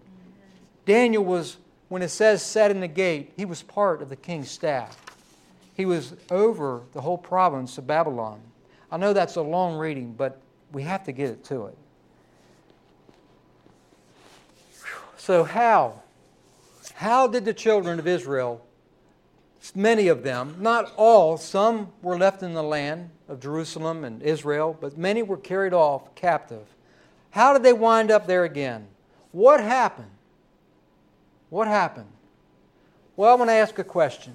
Daniel 0.84 1.24
was, 1.24 1.58
when 1.88 2.02
it 2.02 2.08
says 2.08 2.42
sat 2.42 2.70
in 2.70 2.80
the 2.80 2.88
gate, 2.88 3.32
he 3.36 3.44
was 3.44 3.62
part 3.62 4.02
of 4.02 4.08
the 4.08 4.16
king's 4.16 4.50
staff. 4.50 4.98
He 5.74 5.84
was 5.84 6.14
over 6.30 6.82
the 6.92 7.00
whole 7.00 7.18
province 7.18 7.78
of 7.78 7.86
Babylon. 7.86 8.40
I 8.90 8.96
know 8.96 9.12
that's 9.12 9.36
a 9.36 9.42
long 9.42 9.76
reading, 9.76 10.12
but 10.12 10.40
we 10.72 10.82
have 10.82 11.04
to 11.04 11.12
get 11.12 11.30
it 11.30 11.44
to 11.44 11.66
it. 11.66 11.78
So, 15.16 15.44
how? 15.44 16.02
How 16.94 17.26
did 17.26 17.44
the 17.44 17.54
children 17.54 17.98
of 17.98 18.06
Israel, 18.06 18.64
many 19.74 20.08
of 20.08 20.22
them, 20.22 20.56
not 20.60 20.92
all, 20.96 21.36
some 21.36 21.92
were 22.02 22.18
left 22.18 22.42
in 22.42 22.54
the 22.54 22.62
land 22.62 23.10
of 23.28 23.40
Jerusalem 23.40 24.04
and 24.04 24.22
Israel, 24.22 24.76
but 24.80 24.98
many 24.98 25.22
were 25.22 25.36
carried 25.36 25.72
off 25.72 26.14
captive. 26.14 26.66
How 27.30 27.52
did 27.52 27.62
they 27.62 27.72
wind 27.72 28.10
up 28.10 28.26
there 28.26 28.44
again? 28.44 28.86
What 29.30 29.60
happened? 29.60 30.10
What 31.50 31.68
happened? 31.68 32.08
Well, 33.16 33.30
I 33.30 33.34
want 33.34 33.48
to 33.50 33.54
ask 33.54 33.78
a 33.78 33.84
question 33.84 34.34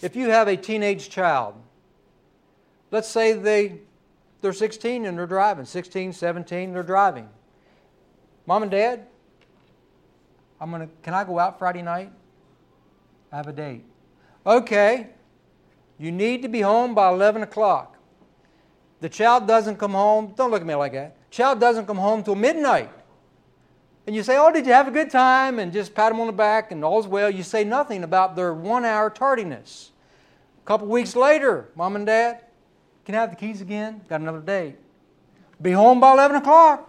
if 0.00 0.16
you 0.16 0.30
have 0.30 0.48
a 0.48 0.56
teenage 0.56 1.10
child, 1.10 1.54
let's 2.90 3.08
say 3.08 3.32
they, 3.32 3.78
they're 4.40 4.52
16 4.52 5.06
and 5.06 5.16
they're 5.16 5.26
driving, 5.26 5.64
16, 5.64 6.12
17, 6.12 6.72
they're 6.72 6.82
driving. 6.82 7.28
Mom 8.46 8.62
and 8.62 8.70
Dad, 8.70 9.06
I'm 10.62 10.70
gonna, 10.70 10.88
can 11.02 11.12
I 11.12 11.24
go 11.24 11.40
out 11.40 11.58
Friday 11.58 11.82
night? 11.82 12.12
I 13.32 13.36
have 13.36 13.48
a 13.48 13.52
date. 13.52 13.84
Okay, 14.46 15.08
you 15.98 16.12
need 16.12 16.42
to 16.42 16.48
be 16.48 16.60
home 16.60 16.94
by 16.94 17.08
11 17.08 17.42
o'clock. 17.42 17.96
The 19.00 19.08
child 19.08 19.48
doesn't 19.48 19.76
come 19.76 19.90
home, 19.90 20.34
don't 20.36 20.52
look 20.52 20.60
at 20.60 20.66
me 20.66 20.76
like 20.76 20.92
that. 20.92 21.16
Child 21.32 21.58
doesn't 21.58 21.86
come 21.86 21.96
home 21.96 22.22
till 22.22 22.36
midnight. 22.36 22.90
And 24.06 24.14
you 24.14 24.22
say, 24.22 24.36
Oh, 24.38 24.52
did 24.52 24.64
you 24.64 24.72
have 24.72 24.86
a 24.86 24.92
good 24.92 25.10
time? 25.10 25.58
And 25.58 25.72
just 25.72 25.96
pat 25.96 26.12
them 26.12 26.20
on 26.20 26.28
the 26.28 26.32
back 26.32 26.70
and 26.70 26.84
all's 26.84 27.08
well. 27.08 27.28
You 27.28 27.42
say 27.42 27.64
nothing 27.64 28.04
about 28.04 28.36
their 28.36 28.54
one 28.54 28.84
hour 28.84 29.10
tardiness. 29.10 29.90
A 30.62 30.66
couple 30.66 30.86
weeks 30.86 31.16
later, 31.16 31.70
mom 31.74 31.96
and 31.96 32.06
dad, 32.06 32.44
can 33.04 33.16
I 33.16 33.20
have 33.22 33.30
the 33.30 33.36
keys 33.36 33.60
again? 33.60 34.02
Got 34.08 34.20
another 34.20 34.40
date. 34.40 34.76
Be 35.60 35.72
home 35.72 35.98
by 35.98 36.12
11 36.12 36.36
o'clock. 36.36 36.88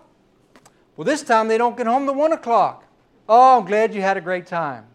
Well, 0.95 1.05
this 1.05 1.23
time 1.23 1.47
they 1.47 1.57
don't 1.57 1.75
get 1.75 1.87
home 1.87 2.05
till 2.05 2.13
1 2.13 2.33
o'clock. 2.33 2.82
Oh, 3.27 3.59
I'm 3.59 3.65
glad 3.65 3.93
you 3.93 4.01
had 4.01 4.17
a 4.17 4.21
great 4.21 4.47
time. 4.47 4.85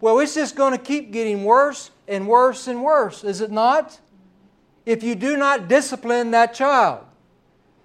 Well, 0.00 0.18
it's 0.20 0.34
just 0.34 0.56
going 0.56 0.72
to 0.72 0.78
keep 0.78 1.12
getting 1.12 1.44
worse 1.44 1.90
and 2.06 2.28
worse 2.28 2.66
and 2.66 2.82
worse, 2.82 3.24
is 3.24 3.40
it 3.40 3.50
not? 3.50 4.00
If 4.84 5.02
you 5.02 5.14
do 5.14 5.36
not 5.36 5.68
discipline 5.68 6.30
that 6.30 6.54
child. 6.54 7.04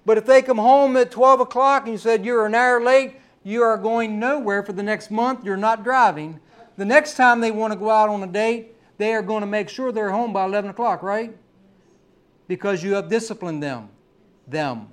But 0.06 0.18
if 0.18 0.26
they 0.26 0.42
come 0.42 0.58
home 0.58 0.98
at 0.98 1.12
12 1.12 1.42
o'clock 1.42 1.84
and 1.84 1.94
you 1.94 1.98
said 1.98 2.26
you're 2.26 2.46
an 2.46 2.56
hour 2.56 2.82
late, 2.82 3.16
you 3.44 3.64
are 3.64 3.78
going 3.78 4.20
nowhere 4.20 4.64
for 4.64 4.74
the 4.74 4.84
next 4.84 5.10
month, 5.12 5.44
you're 5.44 5.58
not 5.58 5.84
driving. 5.84 6.40
The 6.78 6.86
next 6.86 7.16
time 7.16 7.42
they 7.42 7.52
want 7.52 7.74
to 7.74 7.80
go 7.80 7.90
out 7.90 8.10
on 8.10 8.24
a 8.24 8.28
date, 8.28 8.76
they 8.98 9.14
are 9.14 9.22
going 9.22 9.42
to 9.42 9.48
make 9.48 9.70
sure 9.70 9.92
they're 9.92 10.12
home 10.12 10.34
by 10.34 10.46
11 10.46 10.70
o'clock, 10.70 11.02
right? 11.02 11.36
Because 12.48 12.84
you 12.84 12.94
have 12.94 13.10
disciplined 13.10 13.64
them. 13.64 13.90
Them. 14.48 14.88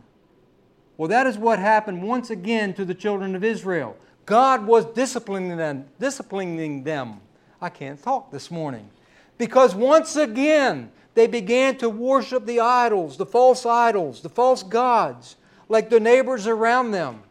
Well, 0.96 1.08
that 1.08 1.26
is 1.26 1.36
what 1.38 1.58
happened 1.58 2.02
once 2.02 2.30
again 2.30 2.74
to 2.74 2.84
the 2.84 2.94
children 2.94 3.34
of 3.34 3.44
Israel. 3.44 3.96
God 4.28 4.66
was 4.66 4.85
disciplining 4.85 5.56
them, 5.56 5.87
disciplining 5.99 6.85
them. 6.85 7.23
I 7.62 7.70
can't 7.70 8.00
talk 8.02 8.30
this 8.30 8.50
morning. 8.50 8.90
Because 9.38 9.75
once 9.75 10.16
again, 10.16 10.92
they 11.14 11.26
began 11.26 11.78
to 11.78 11.88
worship 11.88 12.44
the 12.44 12.61
idols, 12.61 13.16
the 13.16 13.25
false 13.25 13.64
idols, 13.64 14.20
the 14.20 14.28
false 14.28 14.62
gods, 14.62 15.37
like 15.70 15.88
the 15.88 15.99
neighbors 15.99 16.47
around 16.47 16.90
them. 16.90 17.23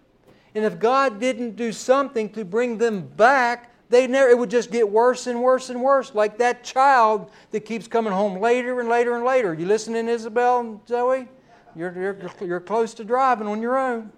And 0.56 0.66
if 0.66 0.80
God 0.80 1.20
didn't 1.20 1.56
do 1.56 1.72
something 1.72 2.30
to 2.32 2.44
bring 2.44 2.80
them 2.80 3.06
back, 3.06 3.72
they 3.89 4.08
never, 4.08 4.30
it 4.30 4.39
would 4.39 4.50
just 4.50 4.72
get 4.72 4.89
worse 4.89 5.27
and 5.27 5.39
worse 5.39 5.70
and 5.70 5.80
worse, 5.80 6.16
like 6.16 6.39
that 6.39 6.63
child 6.63 7.30
that 7.51 7.60
keeps 7.60 7.88
coming 7.88 8.12
home 8.12 8.39
later 8.39 8.80
and 8.80 8.89
later 8.89 9.16
and 9.16 9.24
later. 9.24 9.54
You 9.54 9.68
listening, 9.68 10.08
Isabel 10.08 10.62
and 10.62 10.80
Zoe? 10.88 11.27
You're, 11.75 11.94
you're, 11.94 12.32
you're 12.42 12.60
close 12.60 12.96
to 12.96 13.04
driving 13.04 13.46
on 13.46 13.62
your 13.62 13.77
own. 13.77 14.12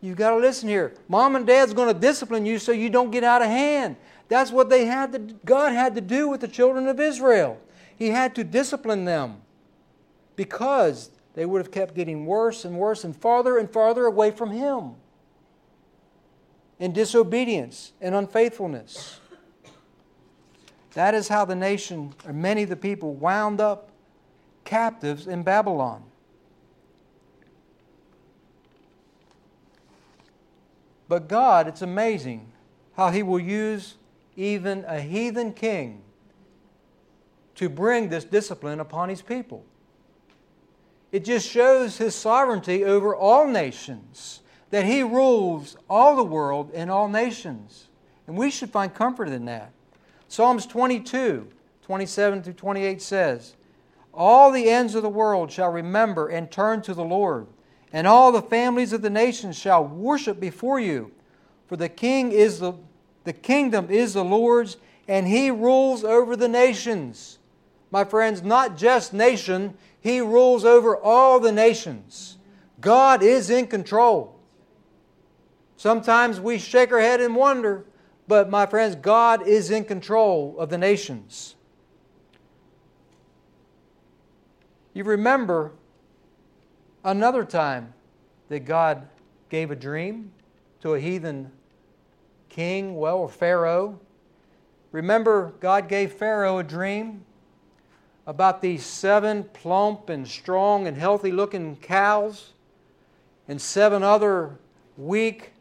You've 0.00 0.16
got 0.16 0.30
to 0.30 0.36
listen 0.36 0.68
here. 0.68 0.94
Mom 1.08 1.36
and 1.36 1.46
dad's 1.46 1.72
going 1.72 1.92
to 1.92 1.98
discipline 1.98 2.46
you 2.46 2.58
so 2.58 2.72
you 2.72 2.90
don't 2.90 3.10
get 3.10 3.24
out 3.24 3.42
of 3.42 3.48
hand. 3.48 3.96
That's 4.28 4.50
what 4.50 4.68
they 4.68 4.84
had 4.84 5.12
to, 5.12 5.18
God 5.44 5.72
had 5.72 5.94
to 5.94 6.00
do 6.00 6.28
with 6.28 6.40
the 6.40 6.48
children 6.48 6.86
of 6.88 7.00
Israel. 7.00 7.58
He 7.96 8.08
had 8.08 8.34
to 8.34 8.44
discipline 8.44 9.04
them 9.04 9.40
because 10.34 11.10
they 11.34 11.46
would 11.46 11.60
have 11.60 11.70
kept 11.70 11.94
getting 11.94 12.26
worse 12.26 12.64
and 12.64 12.78
worse 12.78 13.04
and 13.04 13.16
farther 13.16 13.58
and 13.58 13.70
farther 13.70 14.06
away 14.06 14.30
from 14.30 14.50
Him 14.50 14.94
in 16.78 16.92
disobedience 16.92 17.92
and 18.00 18.14
unfaithfulness. 18.14 19.20
That 20.94 21.14
is 21.14 21.28
how 21.28 21.44
the 21.44 21.54
nation, 21.54 22.14
or 22.26 22.32
many 22.32 22.62
of 22.62 22.68
the 22.68 22.76
people, 22.76 23.14
wound 23.14 23.60
up 23.60 23.90
captives 24.64 25.26
in 25.26 25.42
Babylon. 25.42 26.02
But 31.08 31.28
God, 31.28 31.68
it's 31.68 31.82
amazing 31.82 32.52
how 32.96 33.10
He 33.10 33.22
will 33.22 33.40
use 33.40 33.94
even 34.36 34.84
a 34.86 35.00
heathen 35.00 35.52
king 35.52 36.02
to 37.54 37.68
bring 37.68 38.08
this 38.08 38.24
discipline 38.24 38.80
upon 38.80 39.08
His 39.08 39.22
people. 39.22 39.64
It 41.12 41.24
just 41.24 41.48
shows 41.48 41.96
His 41.96 42.14
sovereignty 42.14 42.84
over 42.84 43.14
all 43.14 43.46
nations, 43.46 44.40
that 44.70 44.84
He 44.84 45.02
rules 45.02 45.76
all 45.88 46.16
the 46.16 46.24
world 46.24 46.70
and 46.74 46.90
all 46.90 47.08
nations. 47.08 47.88
And 48.26 48.36
we 48.36 48.50
should 48.50 48.70
find 48.70 48.92
comfort 48.92 49.28
in 49.28 49.44
that. 49.44 49.72
Psalms 50.28 50.66
22, 50.66 51.48
27 51.82 52.42
through 52.42 52.52
28 52.52 53.00
says, 53.00 53.54
All 54.12 54.50
the 54.50 54.68
ends 54.68 54.96
of 54.96 55.02
the 55.02 55.08
world 55.08 55.52
shall 55.52 55.70
remember 55.70 56.26
and 56.26 56.50
turn 56.50 56.82
to 56.82 56.94
the 56.94 57.04
Lord 57.04 57.46
and 57.96 58.06
all 58.06 58.30
the 58.30 58.42
families 58.42 58.92
of 58.92 59.00
the 59.00 59.08
nations 59.08 59.56
shall 59.56 59.82
worship 59.82 60.38
before 60.38 60.78
you. 60.78 61.10
For 61.66 61.78
the 61.78 61.88
king 61.88 62.30
is 62.30 62.58
the, 62.58 62.74
the 63.24 63.32
kingdom 63.32 63.90
is 63.90 64.12
the 64.12 64.22
Lord's, 64.22 64.76
and 65.08 65.26
he 65.26 65.50
rules 65.50 66.04
over 66.04 66.36
the 66.36 66.46
nations. 66.46 67.38
My 67.90 68.04
friends, 68.04 68.42
not 68.42 68.76
just 68.76 69.14
nation, 69.14 69.78
he 69.98 70.20
rules 70.20 70.62
over 70.62 70.94
all 70.94 71.40
the 71.40 71.52
nations. 71.52 72.36
God 72.82 73.22
is 73.22 73.48
in 73.48 73.66
control. 73.66 74.38
Sometimes 75.78 76.38
we 76.38 76.58
shake 76.58 76.92
our 76.92 77.00
head 77.00 77.22
and 77.22 77.34
wonder, 77.34 77.86
but 78.28 78.50
my 78.50 78.66
friends, 78.66 78.94
God 78.96 79.48
is 79.48 79.70
in 79.70 79.86
control 79.86 80.54
of 80.58 80.68
the 80.68 80.76
nations. 80.76 81.54
You 84.92 85.04
remember 85.04 85.72
Another 87.06 87.44
time 87.44 87.94
that 88.48 88.64
God 88.64 89.06
gave 89.48 89.70
a 89.70 89.76
dream 89.76 90.32
to 90.80 90.94
a 90.94 90.98
heathen 90.98 91.52
king, 92.48 92.96
well, 92.96 93.18
or 93.18 93.28
Pharaoh. 93.28 94.00
Remember, 94.90 95.54
God 95.60 95.88
gave 95.88 96.14
Pharaoh 96.14 96.58
a 96.58 96.64
dream 96.64 97.24
about 98.26 98.60
these 98.60 98.84
seven 98.84 99.44
plump 99.44 100.08
and 100.08 100.26
strong 100.26 100.88
and 100.88 100.96
healthy 100.96 101.30
looking 101.30 101.76
cows 101.76 102.54
and 103.46 103.62
seven 103.62 104.02
other 104.02 104.58
weak, 104.96 105.52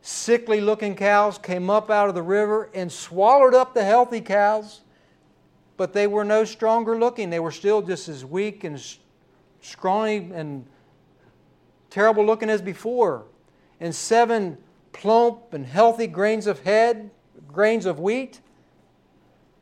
sickly 0.00 0.62
looking 0.62 0.94
cows 0.94 1.36
came 1.36 1.68
up 1.68 1.90
out 1.90 2.08
of 2.08 2.14
the 2.14 2.22
river 2.22 2.70
and 2.72 2.90
swallowed 2.90 3.52
up 3.52 3.74
the 3.74 3.84
healthy 3.84 4.22
cows, 4.22 4.80
but 5.76 5.92
they 5.92 6.06
were 6.06 6.24
no 6.24 6.46
stronger 6.46 6.98
looking. 6.98 7.28
They 7.28 7.38
were 7.38 7.50
still 7.50 7.82
just 7.82 8.08
as 8.08 8.24
weak 8.24 8.64
and 8.64 8.82
scrawny 9.64 10.30
and 10.32 10.66
terrible 11.90 12.24
looking 12.24 12.50
as 12.50 12.60
before, 12.60 13.24
and 13.80 13.94
seven 13.94 14.58
plump 14.92 15.52
and 15.52 15.66
healthy 15.66 16.06
grains 16.06 16.46
of 16.46 16.60
head, 16.60 17.10
grains 17.48 17.86
of 17.86 17.98
wheat, 17.98 18.40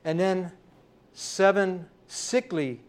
and 0.04 0.18
then 0.18 0.52
seven 1.12 1.86
sickly, 2.06 2.80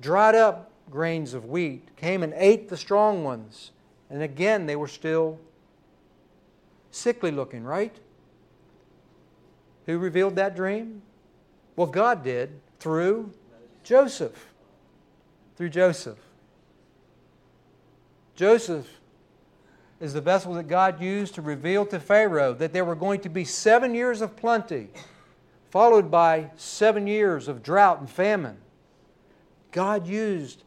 dried 0.00 0.34
up 0.34 0.70
grains 0.90 1.34
of 1.34 1.46
wheat 1.46 1.96
came 1.96 2.22
and 2.22 2.32
ate 2.36 2.68
the 2.68 2.76
strong 2.76 3.24
ones. 3.24 3.70
And 4.10 4.22
again, 4.22 4.66
they 4.66 4.76
were 4.76 4.88
still 4.88 5.38
sickly 6.90 7.30
looking, 7.30 7.64
right? 7.64 7.94
Who 9.86 9.98
revealed 9.98 10.36
that 10.36 10.54
dream? 10.54 11.02
Well, 11.76 11.86
God 11.86 12.22
did 12.22 12.60
through 12.78 13.32
Joseph 13.82 14.51
through 15.56 15.70
Joseph. 15.70 16.18
Joseph 18.34 18.88
is 20.00 20.14
the 20.14 20.20
vessel 20.20 20.54
that 20.54 20.68
God 20.68 21.00
used 21.00 21.34
to 21.36 21.42
reveal 21.42 21.86
to 21.86 22.00
Pharaoh 22.00 22.54
that 22.54 22.72
there 22.72 22.84
were 22.84 22.96
going 22.96 23.20
to 23.20 23.28
be 23.28 23.44
seven 23.44 23.94
years 23.94 24.20
of 24.20 24.36
plenty, 24.36 24.88
followed 25.70 26.10
by 26.10 26.50
seven 26.56 27.06
years 27.06 27.46
of 27.46 27.62
drought 27.62 28.00
and 28.00 28.10
famine. 28.10 28.56
God 29.70 30.06
used 30.06 30.64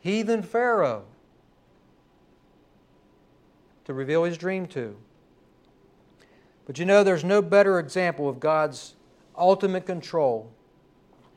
heathen 0.00 0.42
Pharaoh 0.42 1.04
to 3.84 3.94
reveal 3.94 4.24
his 4.24 4.36
dream 4.36 4.66
to. 4.66 4.96
But 6.66 6.78
you 6.78 6.84
know, 6.84 7.02
there's 7.02 7.24
no 7.24 7.40
better 7.40 7.78
example 7.78 8.28
of 8.28 8.38
God's 8.38 8.94
ultimate 9.36 9.86
control 9.86 10.52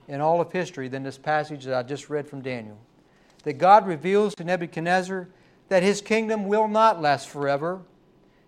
in 0.07 0.21
all 0.21 0.41
of 0.41 0.51
history 0.51 0.87
than 0.87 1.03
this 1.03 1.17
passage 1.17 1.65
that 1.65 1.73
I 1.73 1.83
just 1.83 2.09
read 2.09 2.27
from 2.27 2.41
Daniel. 2.41 2.77
That 3.43 3.53
God 3.53 3.87
reveals 3.87 4.35
to 4.35 4.43
Nebuchadnezzar 4.43 5.27
that 5.69 5.83
his 5.83 6.01
kingdom 6.01 6.45
will 6.45 6.67
not 6.67 7.01
last 7.01 7.29
forever. 7.29 7.81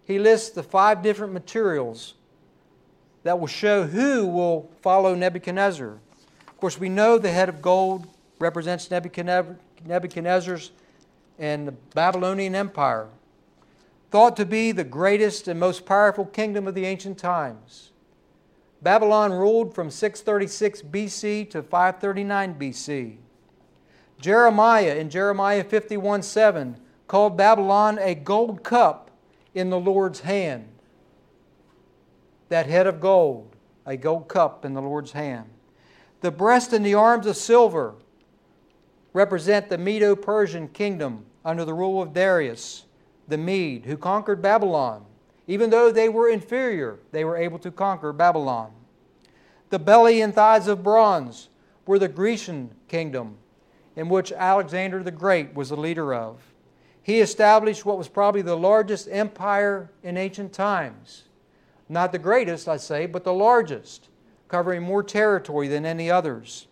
He 0.03 0.19
lists 0.19 0.49
the 0.49 0.63
five 0.63 1.01
different 1.01 1.31
materials 1.31 2.15
that 3.23 3.39
will 3.39 3.47
show 3.47 3.87
who 3.87 4.27
will 4.27 4.69
follow 4.81 5.15
Nebuchadnezzar. 5.15 5.99
Of 6.47 6.57
course, 6.57 6.77
we 6.77 6.89
know 6.89 7.17
the 7.17 7.31
head 7.31 7.47
of 7.47 7.61
gold 7.61 8.07
represents 8.39 8.91
Nebuchadnezzar's 8.91 10.71
and 11.39 11.67
the 11.67 11.71
Babylonian 11.71 12.55
Empire, 12.55 13.07
thought 14.11 14.35
to 14.37 14.45
be 14.45 14.71
the 14.71 14.83
greatest 14.83 15.47
and 15.47 15.59
most 15.59 15.85
powerful 15.85 16.25
kingdom 16.25 16.67
of 16.67 16.75
the 16.75 16.85
ancient 16.85 17.17
times. 17.17 17.92
Babylon 18.83 19.31
ruled 19.31 19.73
from 19.73 19.89
636 19.89 20.81
BC 20.81 21.49
to 21.51 21.63
539 21.63 22.55
BC. 22.55 23.17
Jeremiah 24.19 24.95
in 24.95 25.09
Jeremiah 25.09 25.63
51 25.63 26.21
7 26.21 26.77
called 27.07 27.37
Babylon 27.37 27.97
a 27.99 28.13
gold 28.13 28.63
cup 28.63 29.09
in 29.53 29.69
the 29.69 29.79
Lord's 29.79 30.19
hand. 30.21 30.67
That 32.49 32.67
head 32.67 32.85
of 32.85 32.99
gold, 32.99 33.55
a 33.85 33.95
gold 33.95 34.27
cup 34.27 34.65
in 34.65 34.73
the 34.73 34.81
Lord's 34.81 35.13
hand. 35.13 35.49
The 36.19 36.31
breast 36.31 36.73
and 36.73 36.85
the 36.85 36.93
arms 36.93 37.25
of 37.25 37.37
silver 37.37 37.95
represent 39.13 39.69
the 39.69 39.77
Medo 39.77 40.15
Persian 40.15 40.67
kingdom 40.67 41.25
under 41.45 41.63
the 41.63 41.73
rule 41.73 42.01
of 42.01 42.13
Darius 42.13 42.85
the 43.27 43.37
Mede, 43.37 43.85
who 43.85 43.95
conquered 43.95 44.41
Babylon. 44.41 45.05
Even 45.47 45.69
though 45.69 45.91
they 45.91 46.09
were 46.09 46.29
inferior, 46.29 46.99
they 47.11 47.25
were 47.25 47.37
able 47.37 47.59
to 47.59 47.71
conquer 47.71 48.13
Babylon. 48.13 48.71
The 49.69 49.79
belly 49.79 50.21
and 50.21 50.33
thighs 50.33 50.67
of 50.67 50.83
bronze 50.83 51.49
were 51.85 51.99
the 51.99 52.07
Grecian 52.07 52.71
kingdom, 52.87 53.37
in 53.95 54.07
which 54.07 54.31
Alexander 54.31 55.03
the 55.03 55.11
Great 55.11 55.53
was 55.53 55.69
the 55.69 55.75
leader 55.75 56.13
of. 56.13 56.39
He 57.01 57.19
established 57.19 57.85
what 57.85 57.97
was 57.97 58.07
probably 58.07 58.41
the 58.41 58.55
largest 58.55 59.09
empire 59.11 59.91
in 60.03 60.15
ancient 60.15 60.53
times. 60.53 61.23
Not 61.89 62.13
the 62.13 62.19
greatest, 62.19 62.69
I 62.69 62.77
say, 62.77 63.05
but 63.05 63.25
the 63.25 63.33
largest, 63.33 64.07
covering 64.47 64.83
more 64.83 65.03
territory 65.03 65.67
than 65.67 65.85
any 65.85 66.09
others. 66.09 66.67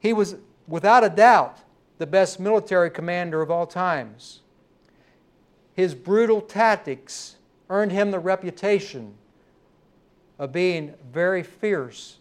He 0.00 0.14
was, 0.14 0.36
without 0.66 1.04
a 1.04 1.10
doubt, 1.10 1.58
the 1.98 2.06
best 2.06 2.40
military 2.40 2.90
commander 2.90 3.42
of 3.42 3.50
all 3.50 3.66
times. 3.66 4.40
His 5.74 5.94
brutal 5.94 6.40
tactics 6.40 7.36
earned 7.70 7.92
him 7.92 8.10
the 8.10 8.18
reputation 8.18 9.14
of 10.38 10.52
being 10.52 10.94
very 11.12 11.42
fierce. 11.42 12.18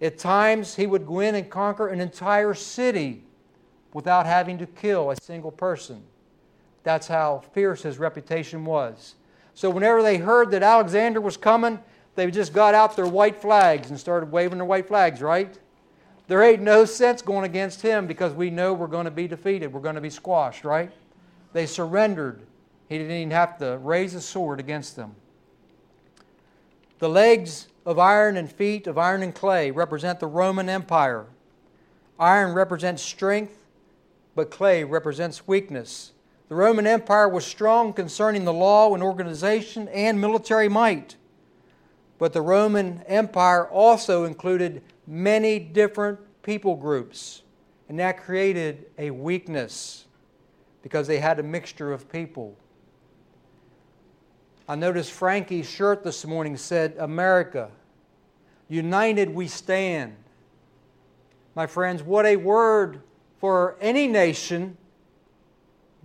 At 0.00 0.18
times, 0.18 0.74
he 0.74 0.86
would 0.86 1.06
go 1.06 1.20
in 1.20 1.34
and 1.34 1.48
conquer 1.48 1.88
an 1.88 2.00
entire 2.00 2.54
city 2.54 3.22
without 3.92 4.26
having 4.26 4.58
to 4.58 4.66
kill 4.66 5.10
a 5.10 5.16
single 5.16 5.52
person. 5.52 6.02
That's 6.82 7.06
how 7.06 7.44
fierce 7.52 7.82
his 7.82 7.98
reputation 7.98 8.64
was. 8.64 9.14
So, 9.54 9.70
whenever 9.70 10.02
they 10.02 10.18
heard 10.18 10.50
that 10.50 10.62
Alexander 10.62 11.20
was 11.20 11.36
coming, 11.36 11.78
they 12.16 12.30
just 12.30 12.52
got 12.52 12.74
out 12.74 12.96
their 12.96 13.06
white 13.06 13.40
flags 13.40 13.90
and 13.90 13.98
started 13.98 14.30
waving 14.30 14.58
their 14.58 14.66
white 14.66 14.88
flags, 14.88 15.22
right? 15.22 15.58
There 16.26 16.42
ain't 16.42 16.62
no 16.62 16.84
sense 16.84 17.22
going 17.22 17.44
against 17.44 17.82
him 17.82 18.06
because 18.06 18.32
we 18.32 18.50
know 18.50 18.72
we're 18.72 18.86
going 18.86 19.04
to 19.04 19.10
be 19.10 19.28
defeated. 19.28 19.72
We're 19.72 19.80
going 19.80 19.94
to 19.94 20.00
be 20.00 20.10
squashed, 20.10 20.64
right? 20.64 20.90
They 21.52 21.66
surrendered. 21.66 22.40
He 22.88 22.98
didn't 22.98 23.16
even 23.16 23.30
have 23.30 23.58
to 23.58 23.78
raise 23.78 24.14
a 24.14 24.20
sword 24.20 24.60
against 24.60 24.96
them. 24.96 25.14
The 26.98 27.08
legs 27.08 27.68
of 27.84 27.98
iron 27.98 28.36
and 28.36 28.50
feet 28.50 28.86
of 28.86 28.98
iron 28.98 29.22
and 29.22 29.34
clay 29.34 29.70
represent 29.70 30.20
the 30.20 30.26
Roman 30.26 30.68
Empire. 30.68 31.26
Iron 32.18 32.54
represents 32.54 33.02
strength, 33.02 33.58
but 34.34 34.50
clay 34.50 34.84
represents 34.84 35.46
weakness. 35.46 36.12
The 36.48 36.54
Roman 36.54 36.86
Empire 36.86 37.28
was 37.28 37.44
strong 37.44 37.92
concerning 37.92 38.44
the 38.44 38.52
law 38.52 38.94
and 38.94 39.02
organization 39.02 39.88
and 39.88 40.20
military 40.20 40.68
might. 40.68 41.16
But 42.18 42.32
the 42.32 42.42
Roman 42.42 43.02
Empire 43.06 43.66
also 43.66 44.24
included 44.24 44.82
many 45.06 45.58
different 45.58 46.20
people 46.42 46.76
groups, 46.76 47.42
and 47.88 47.98
that 47.98 48.22
created 48.22 48.86
a 48.98 49.10
weakness 49.10 50.04
because 50.82 51.06
they 51.06 51.18
had 51.18 51.38
a 51.38 51.42
mixture 51.42 51.92
of 51.92 52.10
people. 52.10 52.56
I 54.66 54.76
noticed 54.76 55.12
Frankie's 55.12 55.68
shirt 55.68 56.02
this 56.04 56.24
morning 56.24 56.56
said, 56.56 56.96
America, 56.98 57.70
united 58.68 59.28
we 59.28 59.46
stand. 59.46 60.16
My 61.54 61.66
friends, 61.66 62.02
what 62.02 62.24
a 62.24 62.36
word 62.36 63.02
for 63.38 63.76
any 63.80 64.06
nation, 64.06 64.78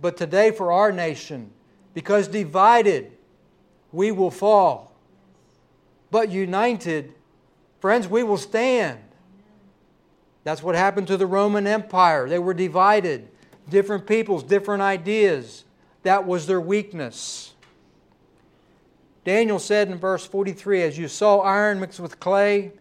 but 0.00 0.16
today 0.18 0.50
for 0.50 0.72
our 0.72 0.92
nation, 0.92 1.52
because 1.94 2.28
divided 2.28 3.12
we 3.92 4.12
will 4.12 4.30
fall, 4.30 4.94
but 6.10 6.30
united, 6.30 7.14
friends, 7.80 8.06
we 8.06 8.22
will 8.22 8.36
stand. 8.36 8.98
That's 10.44 10.62
what 10.62 10.74
happened 10.74 11.06
to 11.08 11.16
the 11.16 11.26
Roman 11.26 11.66
Empire. 11.66 12.28
They 12.28 12.38
were 12.38 12.54
divided, 12.54 13.28
different 13.70 14.06
peoples, 14.06 14.42
different 14.42 14.82
ideas. 14.82 15.64
That 16.02 16.26
was 16.26 16.46
their 16.46 16.60
weakness. 16.60 17.54
Daniel 19.24 19.58
said 19.58 19.88
in 19.88 19.98
verse 19.98 20.26
43 20.26 20.82
As 20.82 20.98
you 20.98 21.08
saw 21.08 21.40
iron 21.40 21.80
mixed 21.80 22.00
with 22.00 22.20
clay, 22.20 22.72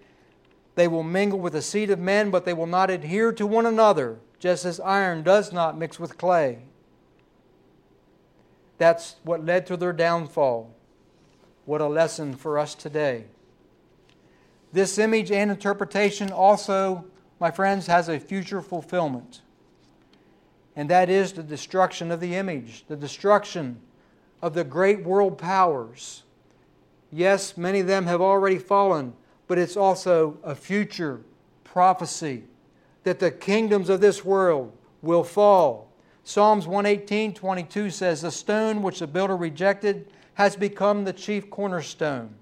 they 0.76 0.88
will 0.88 1.04
mingle 1.04 1.40
with 1.40 1.54
the 1.54 1.62
seed 1.62 1.90
of 1.90 2.00
men, 2.00 2.32
but 2.32 2.46
they 2.46 2.54
will 2.54 2.66
not 2.66 2.90
adhere 2.90 3.32
to 3.34 3.46
one 3.46 3.66
another, 3.66 4.20
just 4.40 4.64
as 4.64 4.80
iron 4.80 5.24
does 5.24 5.52
not 5.52 5.78
mix 5.78 6.00
with 6.00 6.18
clay. 6.18 6.60
That's 8.78 9.18
what 9.24 9.46
led 9.46 9.68
to 9.68 9.76
their 9.76 9.92
downfall. 9.92 10.74
What 11.66 11.82
a 11.82 11.88
lesson 11.88 12.36
for 12.36 12.58
us 12.58 12.74
today. 12.74 13.26
This 14.72 14.98
image 14.98 15.32
and 15.32 15.52
interpretation 15.52 16.32
also, 16.32 17.06
my 17.40 17.52
friends, 17.52 17.88
has 17.88 18.08
a 18.08 18.20
future 18.20 18.62
fulfillment. 18.62 19.42
And 20.76 20.90
that 20.90 21.10
is 21.10 21.34
the 21.34 21.44
destruction 21.44 22.10
of 22.10 22.22
the 22.22 22.36
image, 22.36 22.86
the 22.88 22.96
destruction 22.96 23.82
of 24.42 24.54
the 24.54 24.64
great 24.64 25.04
world 25.04 25.38
powers 25.38 26.24
Yes, 27.12 27.58
many 27.58 27.80
of 27.80 27.88
them 27.88 28.06
have 28.06 28.22
already 28.22 28.58
fallen, 28.58 29.14
but 29.48 29.58
it's 29.58 29.78
also 29.78 30.38
a 30.44 30.54
future 30.54 31.22
prophecy 31.64 32.44
that 33.04 33.20
the 33.20 33.32
kingdoms 33.32 33.90
of 33.90 34.02
this 34.02 34.24
world 34.24 34.76
will 35.02 35.24
fall. 35.24 35.92
Psalms 36.24 36.68
118 36.68 37.34
22 37.34 37.90
says, 37.90 38.22
The 38.22 38.32
stone 38.32 38.84
which 38.84 39.00
the 39.00 39.08
builder 39.08 39.36
rejected 39.36 40.12
has 40.36 40.56
become 40.56 41.04
the 41.04 41.14
chief 41.14 41.50
cornerstone. 41.50 42.36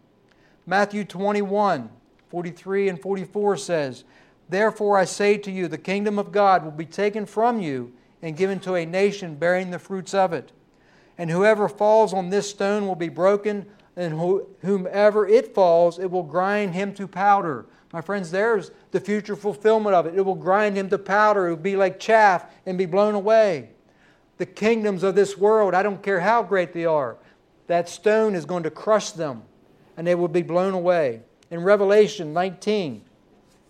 Matthew 0.65 1.05
21 1.05 1.89
43 2.29 2.89
and 2.89 3.01
44 3.01 3.57
says, 3.57 4.03
Therefore 4.49 4.97
I 4.97 5.05
say 5.05 5.37
to 5.37 5.51
you, 5.51 5.67
the 5.67 5.77
kingdom 5.77 6.19
of 6.19 6.31
God 6.31 6.63
will 6.63 6.71
be 6.71 6.85
taken 6.85 7.25
from 7.25 7.61
you 7.61 7.93
and 8.21 8.35
given 8.35 8.59
to 8.61 8.75
a 8.75 8.85
nation 8.85 9.35
bearing 9.35 9.71
the 9.71 9.79
fruits 9.79 10.13
of 10.13 10.33
it. 10.33 10.51
And 11.17 11.31
whoever 11.31 11.69
falls 11.69 12.13
on 12.13 12.29
this 12.29 12.49
stone 12.49 12.85
will 12.85 12.95
be 12.95 13.09
broken, 13.09 13.65
and 13.97 14.13
whomever 14.61 15.27
it 15.27 15.55
falls, 15.55 15.97
it 15.97 16.09
will 16.09 16.23
grind 16.23 16.75
him 16.75 16.93
to 16.93 17.07
powder. 17.07 17.65
My 17.91 17.99
friends, 17.99 18.29
there's 18.29 18.69
the 18.91 18.99
future 18.99 19.35
fulfillment 19.35 19.95
of 19.95 20.05
it. 20.05 20.15
It 20.15 20.21
will 20.21 20.35
grind 20.35 20.77
him 20.77 20.87
to 20.89 20.99
powder. 20.99 21.47
It 21.47 21.49
will 21.49 21.57
be 21.57 21.75
like 21.75 21.99
chaff 21.99 22.45
and 22.67 22.77
be 22.77 22.85
blown 22.85 23.15
away. 23.15 23.69
The 24.37 24.45
kingdoms 24.45 25.01
of 25.01 25.15
this 25.15 25.35
world, 25.35 25.73
I 25.73 25.81
don't 25.81 26.03
care 26.03 26.19
how 26.19 26.43
great 26.43 26.73
they 26.73 26.85
are, 26.85 27.17
that 27.65 27.89
stone 27.89 28.35
is 28.35 28.45
going 28.45 28.63
to 28.63 28.69
crush 28.69 29.11
them 29.11 29.41
and 29.97 30.05
they 30.05 30.13
will 30.13 30.27
be 30.27 30.43
blown 30.43 30.75
away. 30.75 31.21
In 31.49 31.63
Revelation 31.63 32.33
19, 32.33 33.03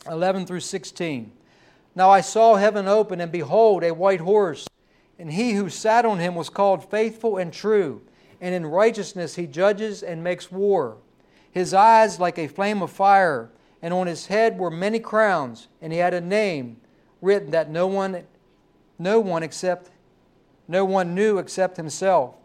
11 0.10 0.46
through 0.46 0.60
16. 0.60 1.32
Now 1.96 2.10
I 2.10 2.20
saw 2.20 2.56
heaven 2.56 2.88
open, 2.88 3.22
and 3.22 3.32
behold, 3.32 3.84
a 3.84 3.94
white 3.94 4.20
horse, 4.20 4.68
and 5.18 5.32
he 5.32 5.54
who 5.54 5.70
sat 5.70 6.06
on 6.06 6.20
him 6.20 6.36
was 6.36 6.50
called 6.50 6.92
faithful 6.92 7.38
and 7.38 7.54
true 7.54 8.02
and 8.42 8.54
in 8.54 8.66
righteousness 8.66 9.36
he 9.36 9.48
judges 9.48 10.04
and 10.04 10.24
makes 10.24 10.52
war. 10.52 10.98
His 11.52 11.74
eyes 11.74 12.20
like 12.20 12.38
a 12.38 12.48
flame 12.48 12.82
of 12.82 12.92
fire, 12.92 13.50
and 13.82 13.94
on 13.94 14.08
his 14.08 14.28
head 14.28 14.58
were 14.60 14.70
many 14.70 15.00
crowns, 15.00 15.68
and 15.82 15.92
he 15.92 16.00
had 16.00 16.14
a 16.14 16.22
name 16.22 16.78
written 17.22 17.52
that 17.52 17.70
no 17.70 17.88
one 17.88 18.24
no 19.00 19.20
one 19.20 19.44
except 19.44 19.92
no 20.68 20.84
one 20.84 21.16
knew 21.16 21.38
except 21.38 21.78
himself. 21.78 22.36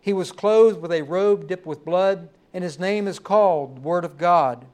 He 0.00 0.12
was 0.12 0.32
clothed 0.32 0.80
with 0.80 0.92
a 0.92 1.02
robe 1.02 1.48
dipped 1.48 1.66
with 1.66 1.84
blood, 1.84 2.28
and 2.54 2.62
his 2.62 2.78
name 2.78 3.08
is 3.08 3.18
called 3.18 3.80
Word 3.80 4.04
of 4.04 4.16
God. 4.16 4.64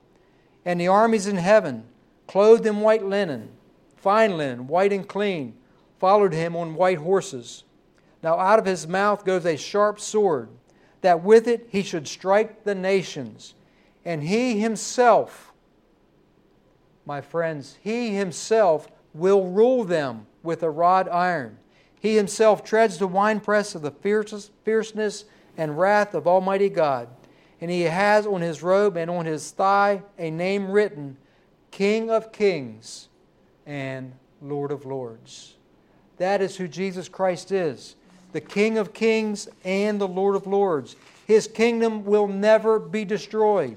And 0.65 0.81
the 0.81 0.89
armies 0.89 1.27
in 1.27 1.37
heaven, 1.37 1.85
clothed 2.27 2.67
in 2.67 2.81
white 2.81 3.05
linen, 3.05 3.51
fine 3.97 4.37
linen, 4.37 4.67
white 4.69 4.93
and 4.93 5.09
clean, 5.09 5.55
followed 5.99 6.33
him 6.33 6.55
on 6.55 6.75
white 6.75 6.99
horses. 6.99 7.65
Now 8.23 8.39
out 8.39 8.59
of 8.59 8.67
his 8.67 8.87
mouth 8.87 9.25
goes 9.25 9.45
a 9.45 9.57
sharp 9.57 9.99
sword 9.99 10.49
that 11.03 11.23
with 11.23 11.47
it 11.47 11.69
he 11.71 11.83
should 11.83 12.09
strike 12.09 12.65
the 12.65 12.75
nations. 12.75 13.55
And 14.05 14.23
he 14.25 14.59
himself, 14.59 15.53
my 17.05 17.21
friends, 17.21 17.79
he 17.83 18.15
himself 18.15 18.89
will 19.15 19.49
rule 19.49 19.85
them 19.85 20.27
with 20.43 20.63
a 20.63 20.71
rod 20.71 21.09
iron. 21.09 21.59
He 22.01 22.17
himself 22.17 22.65
treads 22.65 22.99
the 22.99 23.07
winepress 23.07 23.75
of 23.75 23.83
the 23.83 23.93
fierceness 24.65 25.25
and 25.57 25.79
wrath 25.79 26.15
of 26.15 26.27
Almighty 26.27 26.69
God. 26.69 27.09
And 27.61 27.71
he 27.71 27.83
has 27.83 28.27
on 28.27 28.41
his 28.41 28.63
robe 28.63 28.97
and 28.97 29.09
on 29.09 29.27
his 29.27 29.53
thigh 29.53 30.03
a 30.19 30.31
name 30.31 30.71
written 30.71 31.17
King 31.71 32.11
of 32.11 32.33
Kings 32.33 33.09
and 33.67 34.13
Lord 34.41 34.73
of 34.73 34.85
Lords. 34.85 35.55
That 36.17 36.43
is 36.43 36.57
who 36.57 36.67
Jesus 36.67 37.09
Christ 37.09 37.53
is 37.53 37.95
the 38.33 38.41
King 38.41 38.79
of 38.79 38.93
kings 38.93 39.49
and 39.65 40.01
the 40.01 40.09
Lord 40.09 40.37
of 40.37 40.47
lords. 40.47 40.97
His 41.27 41.47
kingdom 41.47 42.05
will 42.05 42.27
never 42.27 42.79
be 42.79 43.05
destroyed. 43.05 43.77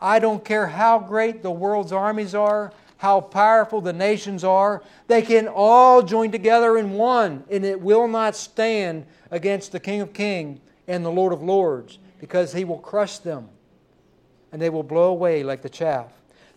I 0.00 0.18
don't 0.18 0.44
care 0.44 0.66
how 0.66 0.98
great 0.98 1.42
the 1.42 1.50
world's 1.50 1.92
armies 1.92 2.34
are, 2.34 2.72
how 2.98 3.20
powerful 3.20 3.80
the 3.80 3.92
nations 3.92 4.44
are, 4.44 4.82
they 5.06 5.22
can 5.22 5.48
all 5.48 6.02
join 6.02 6.30
together 6.30 6.76
in 6.76 6.92
one, 6.92 7.44
and 7.50 7.64
it 7.64 7.80
will 7.80 8.08
not 8.08 8.36
stand 8.36 9.06
against 9.30 9.72
the 9.72 9.80
King 9.80 10.00
of 10.00 10.12
Kings 10.12 10.60
and 10.86 11.04
the 11.04 11.10
Lord 11.10 11.32
of 11.32 11.42
Lords, 11.42 11.98
because 12.20 12.52
he 12.52 12.64
will 12.64 12.78
crush 12.78 13.18
them 13.18 13.48
and 14.52 14.60
they 14.60 14.70
will 14.70 14.82
blow 14.82 15.10
away 15.10 15.42
like 15.42 15.62
the 15.62 15.68
chaff. 15.68 16.06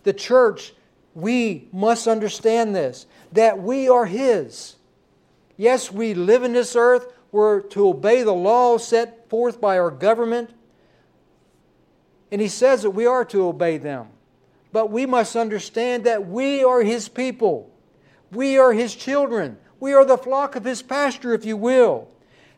The 0.04 0.14
church, 0.14 0.74
we 1.14 1.68
must 1.72 2.08
understand 2.08 2.76
this 2.76 3.06
that 3.34 3.62
we 3.62 3.90
are 3.90 4.06
his. 4.06 4.76
Yes, 5.58 5.92
we 5.92 6.14
live 6.14 6.44
in 6.44 6.54
this 6.54 6.76
earth, 6.76 7.14
we're 7.32 7.62
to 7.62 7.88
obey 7.88 8.24
the 8.24 8.34
laws 8.34 8.88
set 8.88 9.30
forth 9.30 9.62
by 9.62 9.80
our 9.80 9.92
government. 9.92 10.52
And 12.32 12.42
he 12.42 12.48
says 12.48 12.84
that 12.84 12.92
we 12.92 13.06
are 13.06 13.26
to 13.26 13.48
obey 13.48 13.78
them. 13.78 14.08
But 14.74 14.92
we 14.92 15.06
must 15.06 15.36
understand 15.36 16.06
that 16.06 16.28
we 16.28 16.64
are 16.64 16.82
his 16.82 17.10
people. 17.10 17.70
We 18.32 18.58
are 18.58 18.74
his 18.74 18.96
children. 18.96 19.58
We 19.80 19.94
are 19.94 20.06
the 20.06 20.18
flock 20.18 20.56
of 20.56 20.64
his 20.64 20.82
pasture, 20.82 21.34
if 21.34 21.46
you 21.46 21.58
will. 21.58 22.08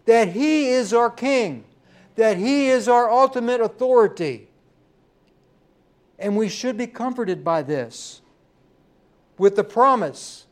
That 0.05 0.29
he 0.29 0.69
is 0.69 0.93
our 0.93 1.09
king. 1.09 1.65
That 2.15 2.37
he 2.37 2.67
is 2.67 2.87
our 2.87 3.09
ultimate 3.09 3.61
authority. 3.61 4.47
And 6.19 6.37
we 6.37 6.49
should 6.49 6.77
be 6.77 6.87
comforted 6.87 7.43
by 7.43 7.63
this 7.63 8.21
with 9.37 9.55
the 9.55 9.63
promise 9.63 10.45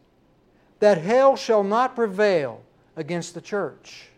that 0.80 0.98
hell 0.98 1.36
shall 1.36 1.64
not 1.64 1.96
prevail 1.96 2.64
against 2.96 3.36
the 3.36 3.42
church. 3.42 4.11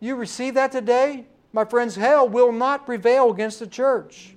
You 0.00 0.16
receive 0.16 0.54
that 0.54 0.72
today? 0.72 1.26
My 1.52 1.64
friends, 1.64 1.94
hell 1.94 2.28
will 2.28 2.52
not 2.52 2.86
prevail 2.86 3.30
against 3.30 3.58
the 3.58 3.66
church. 3.66 4.34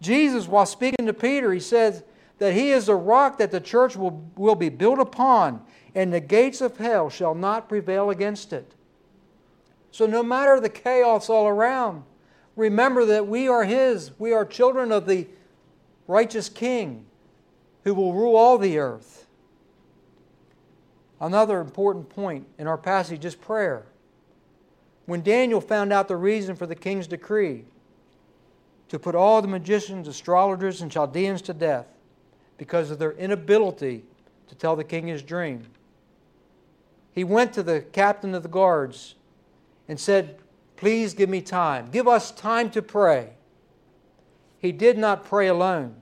Jesus, 0.00 0.46
while 0.46 0.66
speaking 0.66 1.06
to 1.06 1.12
Peter, 1.12 1.52
he 1.52 1.60
says 1.60 2.04
that 2.38 2.54
he 2.54 2.70
is 2.70 2.86
the 2.86 2.94
rock 2.94 3.38
that 3.38 3.50
the 3.50 3.60
church 3.60 3.96
will, 3.96 4.30
will 4.36 4.54
be 4.54 4.68
built 4.68 4.98
upon, 4.98 5.62
and 5.94 6.12
the 6.12 6.20
gates 6.20 6.60
of 6.60 6.76
hell 6.76 7.08
shall 7.08 7.34
not 7.34 7.68
prevail 7.68 8.10
against 8.10 8.52
it. 8.52 8.72
So, 9.90 10.06
no 10.06 10.22
matter 10.22 10.60
the 10.60 10.68
chaos 10.68 11.30
all 11.30 11.48
around, 11.48 12.04
remember 12.54 13.06
that 13.06 13.26
we 13.26 13.48
are 13.48 13.64
His. 13.64 14.10
We 14.18 14.34
are 14.34 14.44
children 14.44 14.92
of 14.92 15.06
the 15.06 15.26
righteous 16.06 16.50
King 16.50 17.06
who 17.84 17.94
will 17.94 18.12
rule 18.12 18.36
all 18.36 18.58
the 18.58 18.78
earth. 18.78 19.26
Another 21.18 21.60
important 21.60 22.10
point 22.10 22.46
in 22.58 22.66
our 22.66 22.76
passage 22.76 23.24
is 23.24 23.34
prayer. 23.34 23.86
When 25.06 25.22
Daniel 25.22 25.60
found 25.60 25.92
out 25.92 26.08
the 26.08 26.16
reason 26.16 26.56
for 26.56 26.66
the 26.66 26.74
king's 26.74 27.06
decree 27.06 27.64
to 28.88 28.98
put 28.98 29.14
all 29.14 29.40
the 29.40 29.48
magicians, 29.48 30.08
astrologers, 30.08 30.82
and 30.82 30.90
Chaldeans 30.90 31.42
to 31.42 31.54
death 31.54 31.88
because 32.58 32.90
of 32.90 32.98
their 32.98 33.12
inability 33.12 34.04
to 34.48 34.54
tell 34.54 34.76
the 34.76 34.84
king 34.84 35.06
his 35.06 35.22
dream, 35.22 35.66
he 37.12 37.24
went 37.24 37.52
to 37.54 37.62
the 37.62 37.80
captain 37.80 38.34
of 38.34 38.42
the 38.42 38.48
guards 38.48 39.14
and 39.88 39.98
said, 39.98 40.38
Please 40.76 41.14
give 41.14 41.30
me 41.30 41.40
time. 41.40 41.88
Give 41.90 42.06
us 42.06 42.30
time 42.30 42.70
to 42.72 42.82
pray. 42.82 43.30
He 44.58 44.72
did 44.72 44.98
not 44.98 45.24
pray 45.24 45.48
alone. 45.48 45.94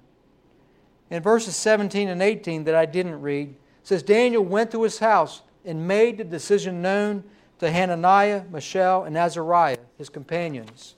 In 1.10 1.22
verses 1.22 1.54
17 1.54 2.08
and 2.08 2.20
18 2.20 2.64
that 2.64 2.74
I 2.74 2.86
didn't 2.86 3.20
read, 3.20 3.54
says 3.84 4.02
Daniel 4.02 4.44
went 4.44 4.72
to 4.72 4.82
his 4.82 4.98
house 4.98 5.42
and 5.64 5.86
made 5.86 6.18
the 6.18 6.24
decision 6.24 6.82
known 6.82 7.22
to 7.64 7.70
Hananiah, 7.70 8.42
Mishael, 8.50 9.04
and 9.04 9.16
Azariah, 9.16 9.78
his 9.96 10.10
companions, 10.10 10.96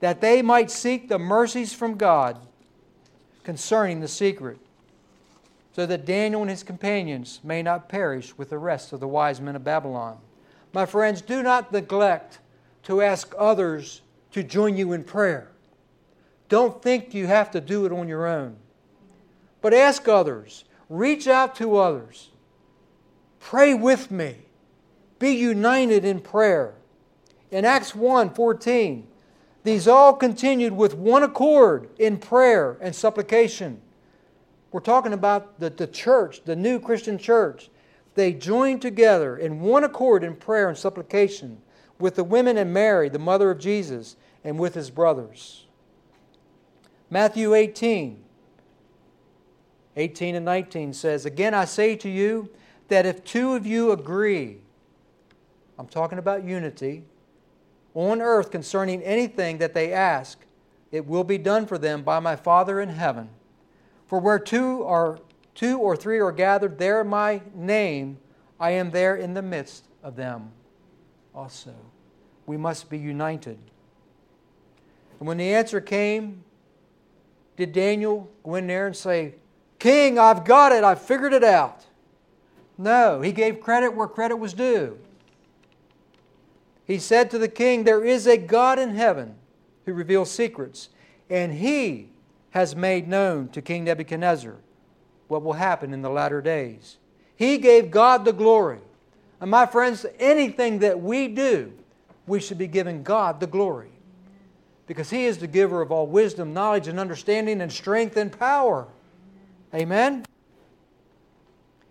that 0.00 0.22
they 0.22 0.40
might 0.40 0.70
seek 0.70 1.08
the 1.08 1.18
mercies 1.18 1.74
from 1.74 1.96
God 1.96 2.38
concerning 3.44 4.00
the 4.00 4.08
secret 4.08 4.58
so 5.72 5.84
that 5.84 6.06
Daniel 6.06 6.40
and 6.40 6.50
his 6.50 6.62
companions 6.62 7.40
may 7.44 7.62
not 7.62 7.90
perish 7.90 8.36
with 8.38 8.48
the 8.48 8.58
rest 8.58 8.94
of 8.94 9.00
the 9.00 9.06
wise 9.06 9.38
men 9.38 9.54
of 9.54 9.62
Babylon. 9.62 10.16
My 10.72 10.86
friends, 10.86 11.20
do 11.20 11.42
not 11.42 11.72
neglect 11.72 12.38
to 12.84 13.02
ask 13.02 13.34
others 13.38 14.00
to 14.32 14.42
join 14.42 14.78
you 14.78 14.92
in 14.92 15.04
prayer. 15.04 15.50
Don't 16.48 16.82
think 16.82 17.12
you 17.12 17.26
have 17.26 17.50
to 17.50 17.60
do 17.60 17.84
it 17.84 17.92
on 17.92 18.08
your 18.08 18.26
own. 18.26 18.56
But 19.60 19.74
ask 19.74 20.08
others, 20.08 20.64
reach 20.88 21.28
out 21.28 21.54
to 21.56 21.76
others. 21.76 22.30
Pray 23.40 23.74
with 23.74 24.10
me. 24.10 24.36
Be 25.20 25.30
united 25.30 26.04
in 26.04 26.18
prayer. 26.18 26.74
In 27.52 27.64
Acts 27.64 27.94
1 27.94 28.34
14, 28.34 29.06
these 29.62 29.86
all 29.86 30.14
continued 30.14 30.72
with 30.72 30.94
one 30.94 31.22
accord 31.22 31.88
in 31.98 32.18
prayer 32.18 32.76
and 32.80 32.92
supplication 32.96 33.80
we're 34.70 34.80
talking 34.80 35.12
about 35.12 35.58
the, 35.58 35.70
the 35.70 35.86
church, 35.86 36.44
the 36.44 36.54
new 36.54 36.78
Christian 36.78 37.18
church. 37.18 37.70
They 38.14 38.32
joined 38.32 38.82
together 38.82 39.36
in 39.36 39.60
one 39.60 39.84
accord 39.84 40.22
in 40.22 40.36
prayer 40.36 40.68
and 40.68 40.78
supplication 40.78 41.60
with 41.98 42.14
the 42.14 42.24
women 42.24 42.56
and 42.56 42.72
Mary, 42.72 43.08
the 43.08 43.18
mother 43.18 43.50
of 43.50 43.58
Jesus, 43.58 44.16
and 44.44 44.58
with 44.58 44.74
his 44.74 44.90
brothers. 44.90 45.66
Matthew 47.08 47.54
18, 47.54 48.22
18 49.96 50.34
and 50.34 50.44
19 50.44 50.92
says, 50.92 51.26
Again 51.26 51.52
I 51.52 51.64
say 51.64 51.96
to 51.96 52.08
you 52.08 52.48
that 52.88 53.06
if 53.06 53.24
two 53.24 53.54
of 53.54 53.66
you 53.66 53.90
agree, 53.90 54.58
I'm 55.80 55.86
talking 55.86 56.18
about 56.18 56.44
unity, 56.44 57.04
on 57.94 58.20
earth 58.20 58.50
concerning 58.50 59.02
anything 59.02 59.56
that 59.58 59.72
they 59.72 59.94
ask, 59.94 60.38
it 60.92 61.06
will 61.06 61.24
be 61.24 61.38
done 61.38 61.66
for 61.66 61.78
them 61.78 62.02
by 62.02 62.20
my 62.20 62.36
Father 62.36 62.82
in 62.82 62.90
heaven. 62.90 63.30
For 64.06 64.20
where 64.20 64.38
two 64.38 64.82
are 64.84 65.20
two 65.54 65.78
or 65.78 65.96
three 65.96 66.18
are 66.18 66.32
gathered, 66.32 66.78
there 66.78 67.02
my 67.02 67.40
name, 67.54 68.18
I 68.60 68.72
am 68.72 68.90
there 68.90 69.16
in 69.16 69.32
the 69.32 69.40
midst 69.40 69.86
of 70.02 70.16
them 70.16 70.50
also. 71.34 71.74
We 72.44 72.58
must 72.58 72.90
be 72.90 72.98
united. 72.98 73.56
And 75.18 75.26
when 75.26 75.38
the 75.38 75.54
answer 75.54 75.80
came, 75.80 76.44
did 77.56 77.72
Daniel 77.72 78.30
go 78.44 78.56
in 78.56 78.66
there 78.66 78.86
and 78.86 78.94
say, 78.94 79.36
King, 79.78 80.18
I've 80.18 80.44
got 80.44 80.72
it, 80.72 80.84
I've 80.84 81.00
figured 81.00 81.32
it 81.32 81.42
out? 81.42 81.86
No, 82.76 83.22
he 83.22 83.32
gave 83.32 83.62
credit 83.62 83.94
where 83.94 84.06
credit 84.06 84.36
was 84.36 84.52
due. 84.52 84.98
He 86.90 86.98
said 86.98 87.30
to 87.30 87.38
the 87.38 87.46
king, 87.46 87.84
There 87.84 88.04
is 88.04 88.26
a 88.26 88.36
God 88.36 88.80
in 88.80 88.96
heaven 88.96 89.36
who 89.86 89.92
reveals 89.92 90.28
secrets, 90.28 90.88
and 91.30 91.54
he 91.54 92.08
has 92.50 92.74
made 92.74 93.06
known 93.06 93.48
to 93.50 93.62
King 93.62 93.84
Nebuchadnezzar 93.84 94.56
what 95.28 95.44
will 95.44 95.52
happen 95.52 95.94
in 95.94 96.02
the 96.02 96.10
latter 96.10 96.42
days. 96.42 96.96
He 97.36 97.58
gave 97.58 97.92
God 97.92 98.24
the 98.24 98.32
glory. 98.32 98.80
And 99.40 99.48
my 99.52 99.66
friends, 99.66 100.04
anything 100.18 100.80
that 100.80 101.00
we 101.00 101.28
do, 101.28 101.72
we 102.26 102.40
should 102.40 102.58
be 102.58 102.66
giving 102.66 103.04
God 103.04 103.38
the 103.38 103.46
glory. 103.46 103.92
Because 104.88 105.10
He 105.10 105.26
is 105.26 105.38
the 105.38 105.46
giver 105.46 105.82
of 105.82 105.92
all 105.92 106.08
wisdom, 106.08 106.52
knowledge, 106.52 106.88
and 106.88 106.98
understanding, 106.98 107.60
and 107.60 107.70
strength 107.70 108.16
and 108.16 108.36
power. 108.36 108.88
Amen? 109.72 110.26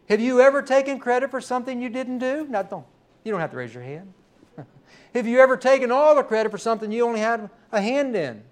Have 0.10 0.20
you 0.20 0.42
ever 0.42 0.62
taken 0.62 1.00
credit 1.00 1.32
for 1.32 1.40
something 1.40 1.82
you 1.82 1.88
didn't 1.88 2.20
do? 2.20 2.48
No, 2.50 2.64
don't. 2.64 2.86
You 3.24 3.32
don't 3.32 3.40
have 3.40 3.52
to 3.52 3.58
raise 3.58 3.74
your 3.74 3.84
hand. 3.84 4.14
Have 5.14 5.28
you 5.28 5.40
ever 5.40 5.58
taken 5.58 5.92
all 5.92 6.16
the 6.16 6.24
credit 6.24 6.52
for 6.52 6.58
something 6.58 6.92
you 6.92 7.06
only 7.06 7.20
had 7.20 7.50
a 7.72 7.82
hand 7.82 8.16
in? 8.16 8.44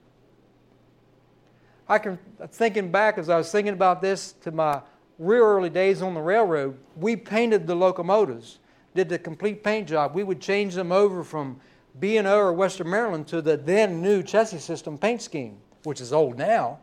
I 1.89 1.99
can, 1.99 2.19
thinking 2.49 2.91
back 2.91 3.17
as 3.17 3.29
I 3.29 3.37
was 3.37 3.51
thinking 3.51 3.73
about 3.73 4.01
this 4.01 4.33
to 4.41 4.51
my 4.51 4.81
real 5.19 5.43
early 5.43 5.69
days 5.69 6.01
on 6.01 6.13
the 6.13 6.21
railroad, 6.21 6.77
we 6.95 7.15
painted 7.15 7.65
the 7.65 7.75
locomotives, 7.75 8.59
did 8.93 9.09
the 9.09 9.17
complete 9.17 9.63
paint 9.63 9.87
job. 9.87 10.13
We 10.13 10.23
would 10.23 10.41
change 10.41 10.73
them 10.73 10.91
over 10.91 11.23
from 11.23 11.59
B&O 11.99 12.37
or 12.37 12.53
Western 12.53 12.89
Maryland 12.89 13.27
to 13.27 13.41
the 13.41 13.57
then 13.57 14.01
new 14.01 14.21
Chessie 14.21 14.59
System 14.59 14.97
paint 14.97 15.21
scheme, 15.21 15.57
which 15.83 16.01
is 16.01 16.13
old 16.13 16.37
now. 16.37 16.79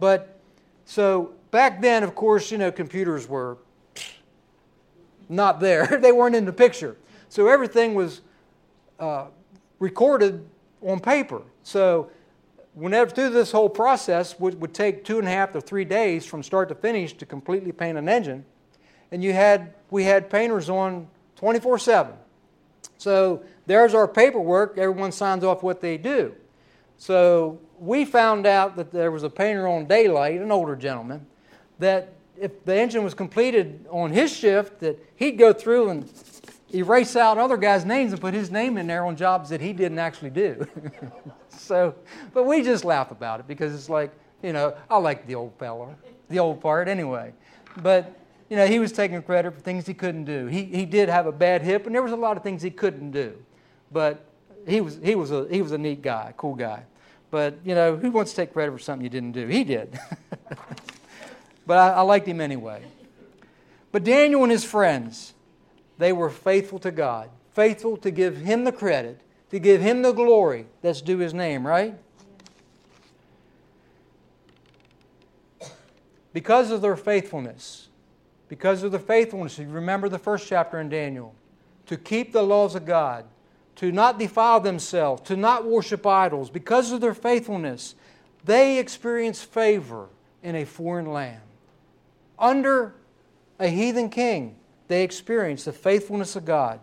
But 0.00 0.40
so 0.84 1.34
back 1.50 1.80
then, 1.80 2.02
of 2.02 2.14
course, 2.14 2.50
you 2.50 2.58
know, 2.58 2.72
computers 2.72 3.28
were 3.28 3.58
not 5.28 5.60
there. 5.60 5.86
they 6.02 6.12
weren't 6.12 6.34
in 6.34 6.44
the 6.44 6.52
picture. 6.52 6.96
So 7.28 7.48
everything 7.48 7.94
was 7.94 8.22
uh, 8.98 9.26
recorded 9.78 10.44
on 10.82 11.00
paper. 11.00 11.42
So 11.62 12.10
whenever 12.74 13.10
through 13.10 13.30
this 13.30 13.52
whole 13.52 13.68
process 13.68 14.38
would, 14.38 14.60
would 14.60 14.74
take 14.74 15.04
two 15.04 15.18
and 15.18 15.26
a 15.26 15.30
half 15.30 15.52
to 15.52 15.60
three 15.60 15.84
days 15.84 16.24
from 16.24 16.42
start 16.42 16.68
to 16.68 16.74
finish 16.74 17.12
to 17.14 17.26
completely 17.26 17.72
paint 17.72 17.98
an 17.98 18.08
engine. 18.08 18.44
And 19.10 19.22
you 19.22 19.32
had 19.32 19.74
we 19.90 20.04
had 20.04 20.28
painters 20.28 20.68
on 20.68 21.08
24-7 21.40 22.12
so 22.98 23.42
there's 23.66 23.94
our 23.94 24.08
paperwork. 24.08 24.76
Everyone 24.76 25.12
signs 25.12 25.44
off 25.44 25.62
what 25.62 25.80
they 25.80 25.96
do. 25.96 26.34
So 26.98 27.60
we 27.78 28.04
found 28.04 28.46
out 28.46 28.76
that 28.76 28.90
there 28.90 29.10
was 29.10 29.22
a 29.22 29.30
painter 29.30 29.68
on 29.68 29.86
daylight 29.86 30.40
an 30.40 30.50
older 30.50 30.74
gentleman 30.74 31.24
that 31.78 32.12
if 32.36 32.64
the 32.64 32.74
engine 32.74 33.04
was 33.04 33.14
completed 33.14 33.86
on 33.88 34.10
his 34.10 34.34
shift 34.34 34.80
that 34.80 34.98
he'd 35.14 35.38
go 35.38 35.52
through 35.52 35.90
and 35.90 36.08
erase 36.74 37.16
out 37.16 37.38
other 37.38 37.56
guys' 37.56 37.84
names 37.84 38.12
and 38.12 38.20
put 38.20 38.34
his 38.34 38.50
name 38.50 38.76
in 38.76 38.86
there 38.86 39.06
on 39.06 39.16
jobs 39.16 39.50
that 39.50 39.60
he 39.60 39.72
didn't 39.72 39.98
actually 39.98 40.30
do 40.30 40.66
so, 41.48 41.94
but 42.32 42.44
we 42.44 42.62
just 42.62 42.84
laugh 42.84 43.10
about 43.10 43.40
it 43.40 43.46
because 43.46 43.74
it's 43.74 43.88
like, 43.88 44.12
you 44.42 44.52
know, 44.52 44.74
I 44.88 44.98
like 44.98 45.26
the 45.26 45.34
old 45.34 45.52
fella, 45.58 45.94
the 46.28 46.38
old 46.38 46.60
part 46.60 46.88
anyway. 46.88 47.32
But, 47.82 48.18
you 48.48 48.56
know, 48.56 48.66
he 48.66 48.78
was 48.78 48.92
taking 48.92 49.20
credit 49.22 49.52
for 49.52 49.60
things 49.60 49.86
he 49.86 49.94
couldn't 49.94 50.24
do. 50.24 50.46
He, 50.46 50.64
he 50.64 50.86
did 50.86 51.08
have 51.08 51.26
a 51.26 51.32
bad 51.32 51.62
hip, 51.62 51.86
and 51.86 51.94
there 51.94 52.02
was 52.02 52.12
a 52.12 52.16
lot 52.16 52.36
of 52.36 52.42
things 52.42 52.62
he 52.62 52.70
couldn't 52.70 53.10
do. 53.10 53.34
But 53.92 54.24
he 54.66 54.80
was, 54.80 54.98
he 55.02 55.14
was, 55.14 55.30
a, 55.30 55.46
he 55.50 55.62
was 55.62 55.72
a 55.72 55.78
neat 55.78 56.02
guy, 56.02 56.32
cool 56.36 56.54
guy. 56.54 56.82
But, 57.30 57.58
you 57.64 57.74
know, 57.74 57.96
who 57.96 58.10
wants 58.10 58.32
to 58.32 58.36
take 58.36 58.52
credit 58.52 58.72
for 58.72 58.78
something 58.78 59.04
you 59.04 59.10
didn't 59.10 59.32
do? 59.32 59.46
He 59.46 59.64
did. 59.64 59.98
but 61.66 61.78
I, 61.78 61.88
I 61.90 62.00
liked 62.02 62.26
him 62.26 62.40
anyway. 62.40 62.82
But 63.92 64.04
Daniel 64.04 64.42
and 64.42 64.52
his 64.52 64.64
friends, 64.64 65.34
they 65.98 66.12
were 66.12 66.30
faithful 66.30 66.78
to 66.80 66.90
God, 66.90 67.28
faithful 67.52 67.96
to 67.98 68.10
give 68.10 68.36
him 68.36 68.64
the 68.64 68.72
credit 68.72 69.20
to 69.50 69.58
give 69.58 69.80
him 69.80 70.02
the 70.02 70.12
glory 70.12 70.66
that's 70.82 71.00
due 71.00 71.18
his 71.18 71.32
name, 71.32 71.66
right? 71.66 71.94
Because 76.32 76.70
of 76.70 76.82
their 76.82 76.96
faithfulness, 76.96 77.88
because 78.48 78.82
of 78.82 78.92
their 78.92 79.00
faithfulness, 79.00 79.58
you 79.58 79.68
remember 79.68 80.08
the 80.08 80.18
first 80.18 80.46
chapter 80.46 80.80
in 80.80 80.88
Daniel, 80.88 81.34
to 81.86 81.96
keep 81.96 82.32
the 82.32 82.42
laws 82.42 82.74
of 82.74 82.84
God, 82.84 83.24
to 83.76 83.90
not 83.90 84.18
defile 84.18 84.60
themselves, 84.60 85.22
to 85.22 85.36
not 85.36 85.64
worship 85.64 86.06
idols, 86.06 86.50
because 86.50 86.92
of 86.92 87.00
their 87.00 87.14
faithfulness, 87.14 87.94
they 88.44 88.78
experience 88.78 89.42
favor 89.42 90.08
in 90.42 90.54
a 90.54 90.64
foreign 90.64 91.10
land. 91.12 91.40
Under 92.38 92.94
a 93.58 93.68
heathen 93.68 94.10
king, 94.10 94.56
they 94.88 95.04
experience 95.04 95.64
the 95.64 95.72
faithfulness 95.72 96.34
of 96.34 96.44
God. 96.44 96.80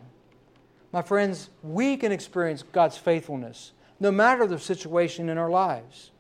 My 0.92 1.02
friends, 1.02 1.50
we 1.62 1.98
can 1.98 2.12
experience 2.12 2.64
God's 2.64 2.98
faithfulness 2.98 3.74
no 4.00 4.12
matter 4.12 4.46
the 4.46 4.60
situation 4.60 5.30
in 5.30 5.38
our 5.38 5.50
lives. 5.50 6.12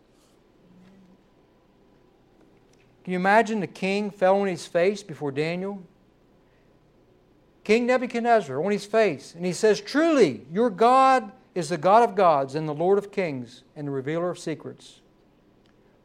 Can 3.03 3.13
you 3.13 3.19
imagine 3.19 3.59
the 3.59 3.67
king 3.67 4.09
fell 4.09 4.41
on 4.41 4.47
his 4.47 4.65
face 4.65 5.03
before 5.03 5.31
Daniel? 5.31 5.81
King 7.63 7.85
Nebuchadnezzar 7.85 8.63
on 8.63 8.71
his 8.71 8.85
face, 8.85 9.33
and 9.35 9.45
he 9.45 9.53
says, 9.53 9.81
Truly, 9.81 10.45
your 10.51 10.69
God 10.69 11.31
is 11.53 11.69
the 11.69 11.77
God 11.77 12.07
of 12.07 12.15
gods 12.15 12.55
and 12.55 12.67
the 12.67 12.73
Lord 12.73 12.97
of 12.97 13.11
kings 13.11 13.63
and 13.75 13.87
the 13.87 13.91
revealer 13.91 14.29
of 14.29 14.39
secrets. 14.39 15.01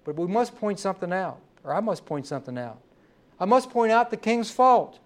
But 0.04 0.16
we 0.16 0.26
must 0.26 0.56
point 0.56 0.78
something 0.78 1.12
out, 1.12 1.40
or 1.64 1.74
I 1.74 1.80
must 1.80 2.06
point 2.06 2.26
something 2.26 2.56
out. 2.56 2.80
I 3.38 3.44
must 3.44 3.70
point 3.70 3.92
out 3.92 4.10
the 4.10 4.16
king's 4.16 4.50
fault. 4.50 4.98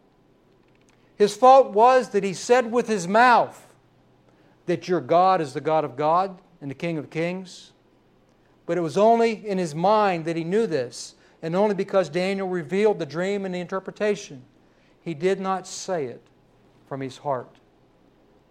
His 1.17 1.37
fault 1.37 1.71
was 1.73 2.11
that 2.11 2.25
he 2.25 2.35
said 2.35 2.71
with 2.73 2.89
his 2.89 3.07
mouth 3.07 3.67
that 4.67 4.89
your 4.89 5.01
God 5.01 5.41
is 5.41 5.53
the 5.53 5.61
God 5.61 5.85
of 5.85 5.97
God 5.97 6.41
and 6.61 6.71
the 6.71 6.75
King 6.75 6.99
of 6.99 7.11
kings. 7.11 7.73
But 8.67 8.79
it 8.79 8.81
was 8.81 8.97
only 8.97 9.47
in 9.47 9.59
his 9.59 9.75
mind 9.75 10.25
that 10.25 10.37
he 10.37 10.45
knew 10.45 10.67
this, 10.67 11.15
and 11.43 11.55
only 11.55 11.75
because 11.75 12.09
Daniel 12.09 12.49
revealed 12.49 12.99
the 12.99 13.07
dream 13.07 13.45
and 13.45 13.55
the 13.55 13.61
interpretation. 13.61 14.43
He 15.03 15.13
did 15.15 15.39
not 15.39 15.67
say 15.67 16.07
it. 16.07 16.23
from 16.89 17.01
his 17.01 17.19
heart. 17.19 17.57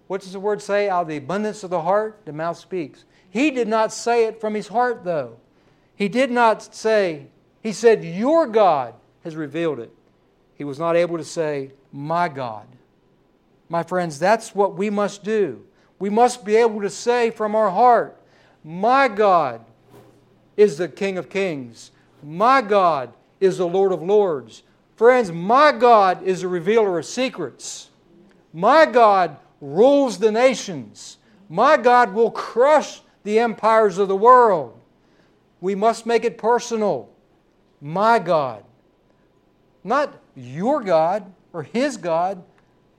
What 0.08 0.21
does 0.21 0.34
the 0.34 0.39
word 0.39 0.62
say? 0.62 0.89
Out 0.89 1.04
of 1.04 1.08
the 1.08 1.17
abundance 1.17 1.63
of 1.63 1.69
the 1.69 1.82
heart, 1.82 2.21
the 2.26 2.34
mouth 2.34 2.58
speaks. 2.58 3.06
He 3.30 3.52
did 3.52 3.67
not 3.67 3.93
say 3.93 4.26
it 4.26 4.41
from 4.41 4.54
his 4.54 4.67
heart, 4.67 5.04
though. 5.04 5.38
He 5.95 6.10
did 6.10 6.30
not 6.32 6.76
say, 6.76 7.28
He 7.62 7.71
said, 7.71 8.04
Your 8.04 8.47
God 8.47 8.95
has 9.23 9.36
revealed 9.36 9.80
it. 9.80 9.91
He 10.55 10.63
was 10.63 10.79
not 10.79 10.95
able 10.95 11.17
to 11.17 11.23
say, 11.23 11.71
My 11.91 12.29
God. 12.29 12.67
My 13.69 13.83
friends, 13.83 14.19
that's 14.19 14.53
what 14.53 14.75
we 14.75 14.89
must 14.89 15.23
do. 15.23 15.63
We 15.99 16.09
must 16.09 16.45
be 16.45 16.55
able 16.55 16.81
to 16.81 16.89
say 16.89 17.31
from 17.31 17.55
our 17.55 17.69
heart, 17.69 18.19
My 18.63 19.07
God 19.07 19.65
is 20.57 20.77
the 20.77 20.87
King 20.87 21.17
of 21.17 21.29
Kings. 21.29 21.91
My 22.21 22.61
God 22.61 23.13
is 23.39 23.57
the 23.57 23.67
Lord 23.67 23.91
of 23.91 24.01
Lords. 24.01 24.63
Friends, 24.95 25.31
my 25.31 25.71
God 25.71 26.23
is 26.23 26.41
the 26.41 26.47
revealer 26.47 26.99
of 26.99 27.05
secrets. 27.05 27.89
My 28.53 28.85
God 28.85 29.37
rules 29.59 30.19
the 30.19 30.31
nations. 30.31 31.17
My 31.49 31.77
God 31.77 32.13
will 32.13 32.31
crush 32.31 33.01
the 33.23 33.39
empires 33.39 33.97
of 33.97 34.07
the 34.07 34.15
world. 34.15 34.79
We 35.61 35.75
must 35.75 36.05
make 36.05 36.23
it 36.25 36.37
personal. 36.37 37.09
My 37.81 38.19
God. 38.19 38.63
Not 39.84 40.19
your 40.36 40.82
God 40.82 41.32
or 41.52 41.63
His 41.63 41.98
God, 41.98 42.43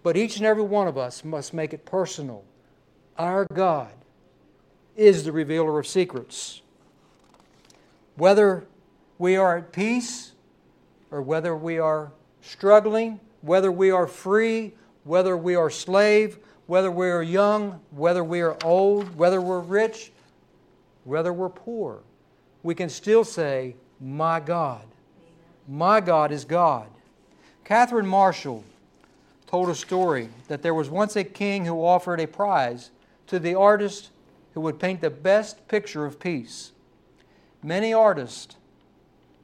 but 0.02 0.16
each 0.16 0.36
and 0.36 0.46
every 0.46 0.62
one 0.62 0.86
of 0.86 0.98
us 0.98 1.24
must 1.24 1.54
make 1.54 1.72
it 1.72 1.84
personal. 1.84 2.44
Our 3.18 3.46
God 3.52 3.92
is 4.96 5.24
the 5.24 5.32
revealer 5.32 5.78
of 5.78 5.86
secrets. 5.86 6.62
Whether 8.16 8.66
we 9.18 9.36
are 9.36 9.58
at 9.58 9.72
peace 9.72 10.32
or 11.10 11.22
whether 11.22 11.56
we 11.56 11.78
are 11.78 12.12
struggling, 12.42 13.20
whether 13.40 13.72
we 13.72 13.90
are 13.90 14.06
free, 14.06 14.74
whether 15.04 15.36
we 15.36 15.54
are 15.54 15.70
slave, 15.70 16.38
whether 16.66 16.90
we 16.90 17.08
are 17.08 17.22
young, 17.22 17.80
whether 17.90 18.24
we 18.24 18.40
are 18.40 18.56
old, 18.64 19.16
whether 19.16 19.40
we're 19.40 19.60
rich, 19.60 20.12
whether 21.04 21.32
we're 21.32 21.48
poor, 21.48 22.00
we 22.62 22.74
can 22.74 22.88
still 22.88 23.24
say, 23.24 23.76
My 24.00 24.40
God. 24.40 24.84
My 25.66 26.00
God 26.00 26.30
is 26.30 26.44
God. 26.44 26.88
Catherine 27.64 28.06
Marshall 28.06 28.64
told 29.46 29.68
a 29.70 29.74
story 29.74 30.28
that 30.48 30.62
there 30.62 30.74
was 30.74 30.90
once 30.90 31.16
a 31.16 31.24
king 31.24 31.64
who 31.64 31.84
offered 31.84 32.20
a 32.20 32.26
prize 32.26 32.90
to 33.28 33.38
the 33.38 33.54
artist 33.54 34.10
who 34.52 34.60
would 34.60 34.78
paint 34.78 35.00
the 35.00 35.10
best 35.10 35.66
picture 35.68 36.04
of 36.04 36.20
peace. 36.20 36.72
Many 37.62 37.94
artists 37.94 38.56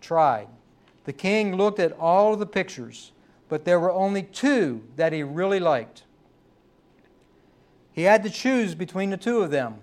tried. 0.00 0.48
The 1.04 1.12
king 1.12 1.56
looked 1.56 1.80
at 1.80 1.92
all 1.98 2.34
of 2.34 2.38
the 2.38 2.46
pictures, 2.46 3.12
but 3.48 3.64
there 3.64 3.80
were 3.80 3.90
only 3.90 4.22
two 4.22 4.82
that 4.96 5.12
he 5.12 5.22
really 5.22 5.58
liked. 5.58 6.02
He 7.92 8.02
had 8.02 8.22
to 8.22 8.30
choose 8.30 8.74
between 8.74 9.10
the 9.10 9.16
two 9.16 9.40
of 9.40 9.50
them. 9.50 9.76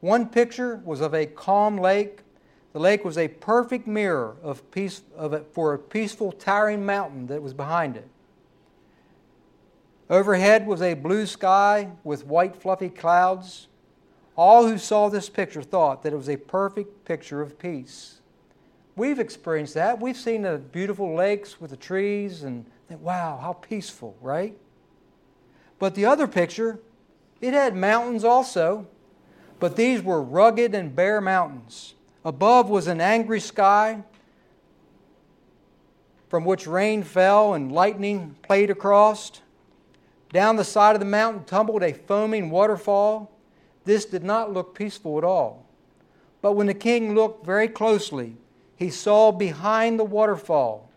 One 0.00 0.28
picture 0.28 0.80
was 0.84 1.00
of 1.00 1.14
a 1.14 1.26
calm 1.26 1.78
lake. 1.78 2.21
The 2.72 2.78
lake 2.78 3.04
was 3.04 3.18
a 3.18 3.28
perfect 3.28 3.86
mirror 3.86 4.36
of 4.42 4.70
peace, 4.70 5.02
of 5.16 5.32
a, 5.34 5.40
for 5.40 5.74
a 5.74 5.78
peaceful, 5.78 6.32
towering 6.32 6.86
mountain 6.86 7.26
that 7.26 7.42
was 7.42 7.52
behind 7.52 7.96
it. 7.96 8.08
Overhead 10.08 10.66
was 10.66 10.80
a 10.82 10.94
blue 10.94 11.26
sky 11.26 11.90
with 12.04 12.26
white, 12.26 12.56
fluffy 12.56 12.88
clouds. 12.88 13.68
All 14.36 14.66
who 14.66 14.78
saw 14.78 15.08
this 15.08 15.28
picture 15.28 15.62
thought 15.62 16.02
that 16.02 16.12
it 16.12 16.16
was 16.16 16.28
a 16.28 16.36
perfect 16.36 17.04
picture 17.04 17.42
of 17.42 17.58
peace. 17.58 18.20
We've 18.96 19.18
experienced 19.18 19.74
that. 19.74 20.00
We've 20.00 20.16
seen 20.16 20.42
the 20.42 20.58
beautiful 20.58 21.14
lakes 21.14 21.60
with 21.60 21.70
the 21.70 21.76
trees 21.76 22.42
and 22.42 22.66
think, 22.88 23.02
wow, 23.02 23.38
how 23.40 23.54
peaceful, 23.54 24.16
right? 24.20 24.56
But 25.78 25.94
the 25.94 26.04
other 26.04 26.26
picture, 26.26 26.78
it 27.40 27.54
had 27.54 27.74
mountains 27.74 28.24
also, 28.24 28.86
but 29.60 29.76
these 29.76 30.02
were 30.02 30.22
rugged 30.22 30.74
and 30.74 30.94
bare 30.94 31.20
mountains. 31.20 31.94
Above 32.24 32.68
was 32.68 32.86
an 32.86 33.00
angry 33.00 33.40
sky 33.40 34.02
from 36.28 36.44
which 36.44 36.66
rain 36.66 37.02
fell 37.02 37.54
and 37.54 37.72
lightning 37.72 38.36
played 38.42 38.70
across. 38.70 39.32
Down 40.32 40.56
the 40.56 40.64
side 40.64 40.96
of 40.96 41.00
the 41.00 41.06
mountain 41.06 41.44
tumbled 41.44 41.82
a 41.82 41.92
foaming 41.92 42.48
waterfall. 42.50 43.30
This 43.84 44.04
did 44.04 44.24
not 44.24 44.52
look 44.52 44.74
peaceful 44.74 45.18
at 45.18 45.24
all. 45.24 45.66
But 46.40 46.52
when 46.52 46.68
the 46.68 46.74
king 46.74 47.14
looked 47.14 47.44
very 47.44 47.68
closely, 47.68 48.36
he 48.76 48.88
saw 48.88 49.30
behind 49.30 49.98
the 49.98 50.04
waterfall 50.04 50.90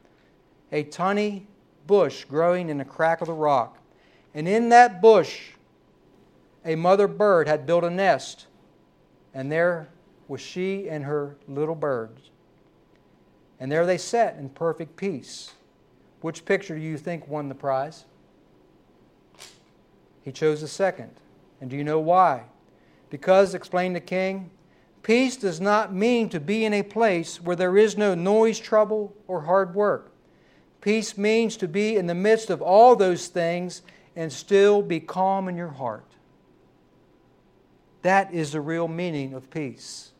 a 0.71 0.83
tiny 0.83 1.47
bush 1.85 2.23
growing 2.25 2.69
in 2.69 2.79
a 2.79 2.85
crack 2.85 3.21
of 3.21 3.27
the 3.27 3.33
rock. 3.33 3.77
And 4.33 4.47
in 4.47 4.69
that 4.69 5.01
bush, 5.01 5.51
a 6.63 6.75
mother 6.75 7.07
bird 7.07 7.47
had 7.47 7.65
built 7.65 7.83
a 7.83 7.89
nest, 7.89 8.47
and 9.33 9.51
there 9.51 9.89
was 10.27 10.41
she 10.41 10.89
and 10.89 11.03
her 11.03 11.35
little 11.47 11.75
birds. 11.75 12.29
And 13.59 13.71
there 13.71 13.85
they 13.85 13.97
sat 13.97 14.38
in 14.38 14.49
perfect 14.49 14.97
peace. 14.97 15.51
Which 16.21 16.45
picture 16.45 16.75
do 16.75 16.81
you 16.81 16.97
think 16.97 17.27
won 17.27 17.49
the 17.49 17.55
prize? 17.55 18.05
He 20.23 20.31
chose 20.31 20.61
the 20.61 20.67
second. 20.67 21.11
And 21.61 21.69
do 21.69 21.77
you 21.77 21.83
know 21.83 21.99
why? 21.99 22.43
Because, 23.09 23.53
explained 23.53 23.95
the 23.95 24.01
king, 24.01 24.49
peace 25.03 25.38
does 25.38 25.61
not 25.61 25.93
mean 25.93 26.29
to 26.29 26.39
be 26.39 26.65
in 26.65 26.73
a 26.73 26.83
place 26.83 27.39
where 27.39 27.55
there 27.55 27.77
is 27.77 27.97
no 27.97 28.15
noise, 28.15 28.59
trouble, 28.59 29.13
or 29.27 29.41
hard 29.41 29.75
work. 29.75 30.11
Peace 30.81 31.17
means 31.17 31.57
to 31.57 31.67
be 31.67 31.95
in 31.95 32.07
the 32.07 32.15
midst 32.15 32.49
of 32.49 32.61
all 32.61 32.95
those 32.95 33.27
things 33.27 33.83
and 34.15 34.31
still 34.31 34.81
be 34.81 34.99
calm 34.99 35.47
in 35.47 35.55
your 35.55 35.69
heart. 35.69 36.05
That 38.01 38.33
is 38.33 38.51
the 38.51 38.61
real 38.61 38.88
meaning 38.88 39.33
of 39.33 39.49
peace. 39.49 40.11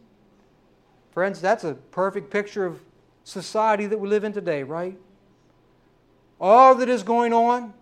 Friends, 1.16 1.40
that's 1.40 1.64
a 1.64 1.76
perfect 1.76 2.30
picture 2.30 2.66
of 2.66 2.82
society 3.24 3.86
that 3.86 3.98
we 3.98 4.10
live 4.10 4.26
in 4.26 4.34
today, 4.34 4.64
right? 4.64 5.00
All 6.42 6.76
that 6.76 6.90
is 6.90 7.04
going 7.04 7.32
on, 7.32 7.74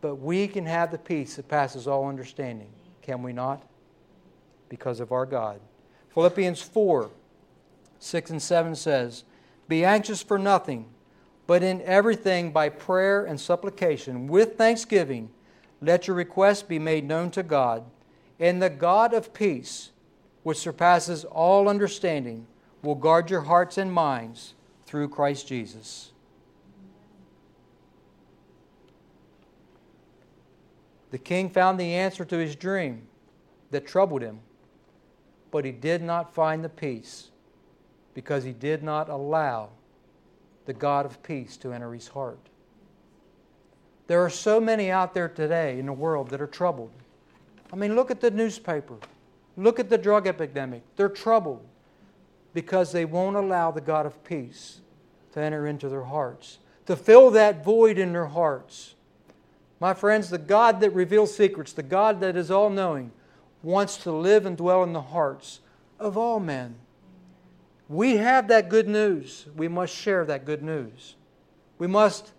but 0.00 0.14
we 0.16 0.48
can 0.48 0.64
have 0.64 0.90
the 0.90 0.96
peace 0.96 1.36
that 1.36 1.48
passes 1.48 1.86
all 1.86 2.08
understanding. 2.08 2.70
Can 3.02 3.22
we 3.22 3.34
not? 3.34 3.62
Because 4.70 5.00
of 5.00 5.12
our 5.12 5.26
God. 5.26 5.60
Philippians 6.14 6.62
4 6.62 7.10
6 7.98 8.30
and 8.30 8.42
7 8.42 8.74
says, 8.74 9.24
Be 9.68 9.84
anxious 9.84 10.22
for 10.22 10.38
nothing, 10.38 10.86
but 11.46 11.62
in 11.62 11.82
everything 11.82 12.52
by 12.52 12.70
prayer 12.70 13.26
and 13.26 13.38
supplication, 13.38 14.28
with 14.28 14.56
thanksgiving, 14.56 15.28
let 15.82 16.06
your 16.06 16.16
requests 16.16 16.62
be 16.62 16.78
made 16.78 17.06
known 17.06 17.30
to 17.32 17.42
God. 17.42 17.84
And 18.40 18.62
the 18.62 18.70
God 18.70 19.12
of 19.12 19.34
peace, 19.34 19.90
which 20.44 20.58
surpasses 20.58 21.24
all 21.24 21.68
understanding, 21.68 22.46
will 22.82 22.94
guard 22.94 23.30
your 23.30 23.40
hearts 23.40 23.76
and 23.76 23.92
minds 23.92 24.54
through 24.86 25.08
Christ 25.08 25.48
Jesus. 25.48 26.12
The 31.10 31.18
king 31.18 31.48
found 31.48 31.80
the 31.80 31.94
answer 31.94 32.24
to 32.24 32.36
his 32.36 32.54
dream 32.54 33.06
that 33.70 33.86
troubled 33.86 34.22
him, 34.22 34.40
but 35.50 35.64
he 35.64 35.72
did 35.72 36.02
not 36.02 36.34
find 36.34 36.62
the 36.62 36.68
peace 36.68 37.30
because 38.12 38.44
he 38.44 38.52
did 38.52 38.82
not 38.82 39.08
allow 39.08 39.70
the 40.66 40.72
God 40.72 41.06
of 41.06 41.22
peace 41.22 41.56
to 41.58 41.72
enter 41.72 41.92
his 41.92 42.08
heart. 42.08 42.38
There 44.06 44.22
are 44.22 44.30
so 44.30 44.60
many 44.60 44.90
out 44.90 45.14
there 45.14 45.28
today 45.28 45.78
in 45.78 45.86
the 45.86 45.92
world 45.92 46.28
that 46.30 46.40
are 46.40 46.46
troubled. 46.46 46.90
I 47.72 47.76
mean, 47.76 47.94
look 47.94 48.10
at 48.10 48.20
the 48.20 48.30
newspaper. 48.30 48.96
Look 49.56 49.78
at 49.78 49.88
the 49.88 49.98
drug 49.98 50.26
epidemic. 50.26 50.82
They're 50.96 51.08
troubled 51.08 51.64
because 52.52 52.92
they 52.92 53.04
won't 53.04 53.36
allow 53.36 53.70
the 53.70 53.80
God 53.80 54.06
of 54.06 54.24
peace 54.24 54.80
to 55.32 55.40
enter 55.40 55.66
into 55.66 55.88
their 55.88 56.04
hearts, 56.04 56.58
to 56.86 56.96
fill 56.96 57.30
that 57.32 57.64
void 57.64 57.98
in 57.98 58.12
their 58.12 58.26
hearts. 58.26 58.94
My 59.80 59.94
friends, 59.94 60.30
the 60.30 60.38
God 60.38 60.80
that 60.80 60.90
reveals 60.90 61.36
secrets, 61.36 61.72
the 61.72 61.82
God 61.82 62.20
that 62.20 62.36
is 62.36 62.50
all 62.50 62.70
knowing, 62.70 63.12
wants 63.62 63.96
to 63.98 64.12
live 64.12 64.46
and 64.46 64.56
dwell 64.56 64.82
in 64.82 64.92
the 64.92 65.02
hearts 65.02 65.60
of 65.98 66.16
all 66.16 66.40
men. 66.40 66.76
We 67.88 68.16
have 68.16 68.48
that 68.48 68.68
good 68.68 68.88
news. 68.88 69.46
We 69.56 69.68
must 69.68 69.94
share 69.94 70.24
that 70.24 70.44
good 70.44 70.62
news. 70.62 71.16
We 71.78 71.86
must 71.86 72.32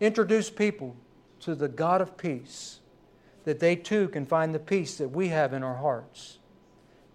introduce 0.00 0.50
people 0.50 0.96
to 1.40 1.54
the 1.54 1.68
God 1.68 2.00
of 2.00 2.16
peace 2.16 2.80
that 3.44 3.60
they 3.60 3.76
too 3.76 4.08
can 4.08 4.26
find 4.26 4.54
the 4.54 4.58
peace 4.58 4.96
that 4.96 5.08
we 5.08 5.28
have 5.28 5.52
in 5.52 5.62
our 5.62 5.76
hearts. 5.76 6.38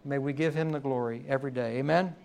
May 0.08 0.20
we 0.20 0.32
give 0.32 0.56
him 0.56 0.72
the 0.72 0.80
glory 0.80 1.26
every 1.28 1.52
day. 1.52 1.80
Amen. 1.80 2.16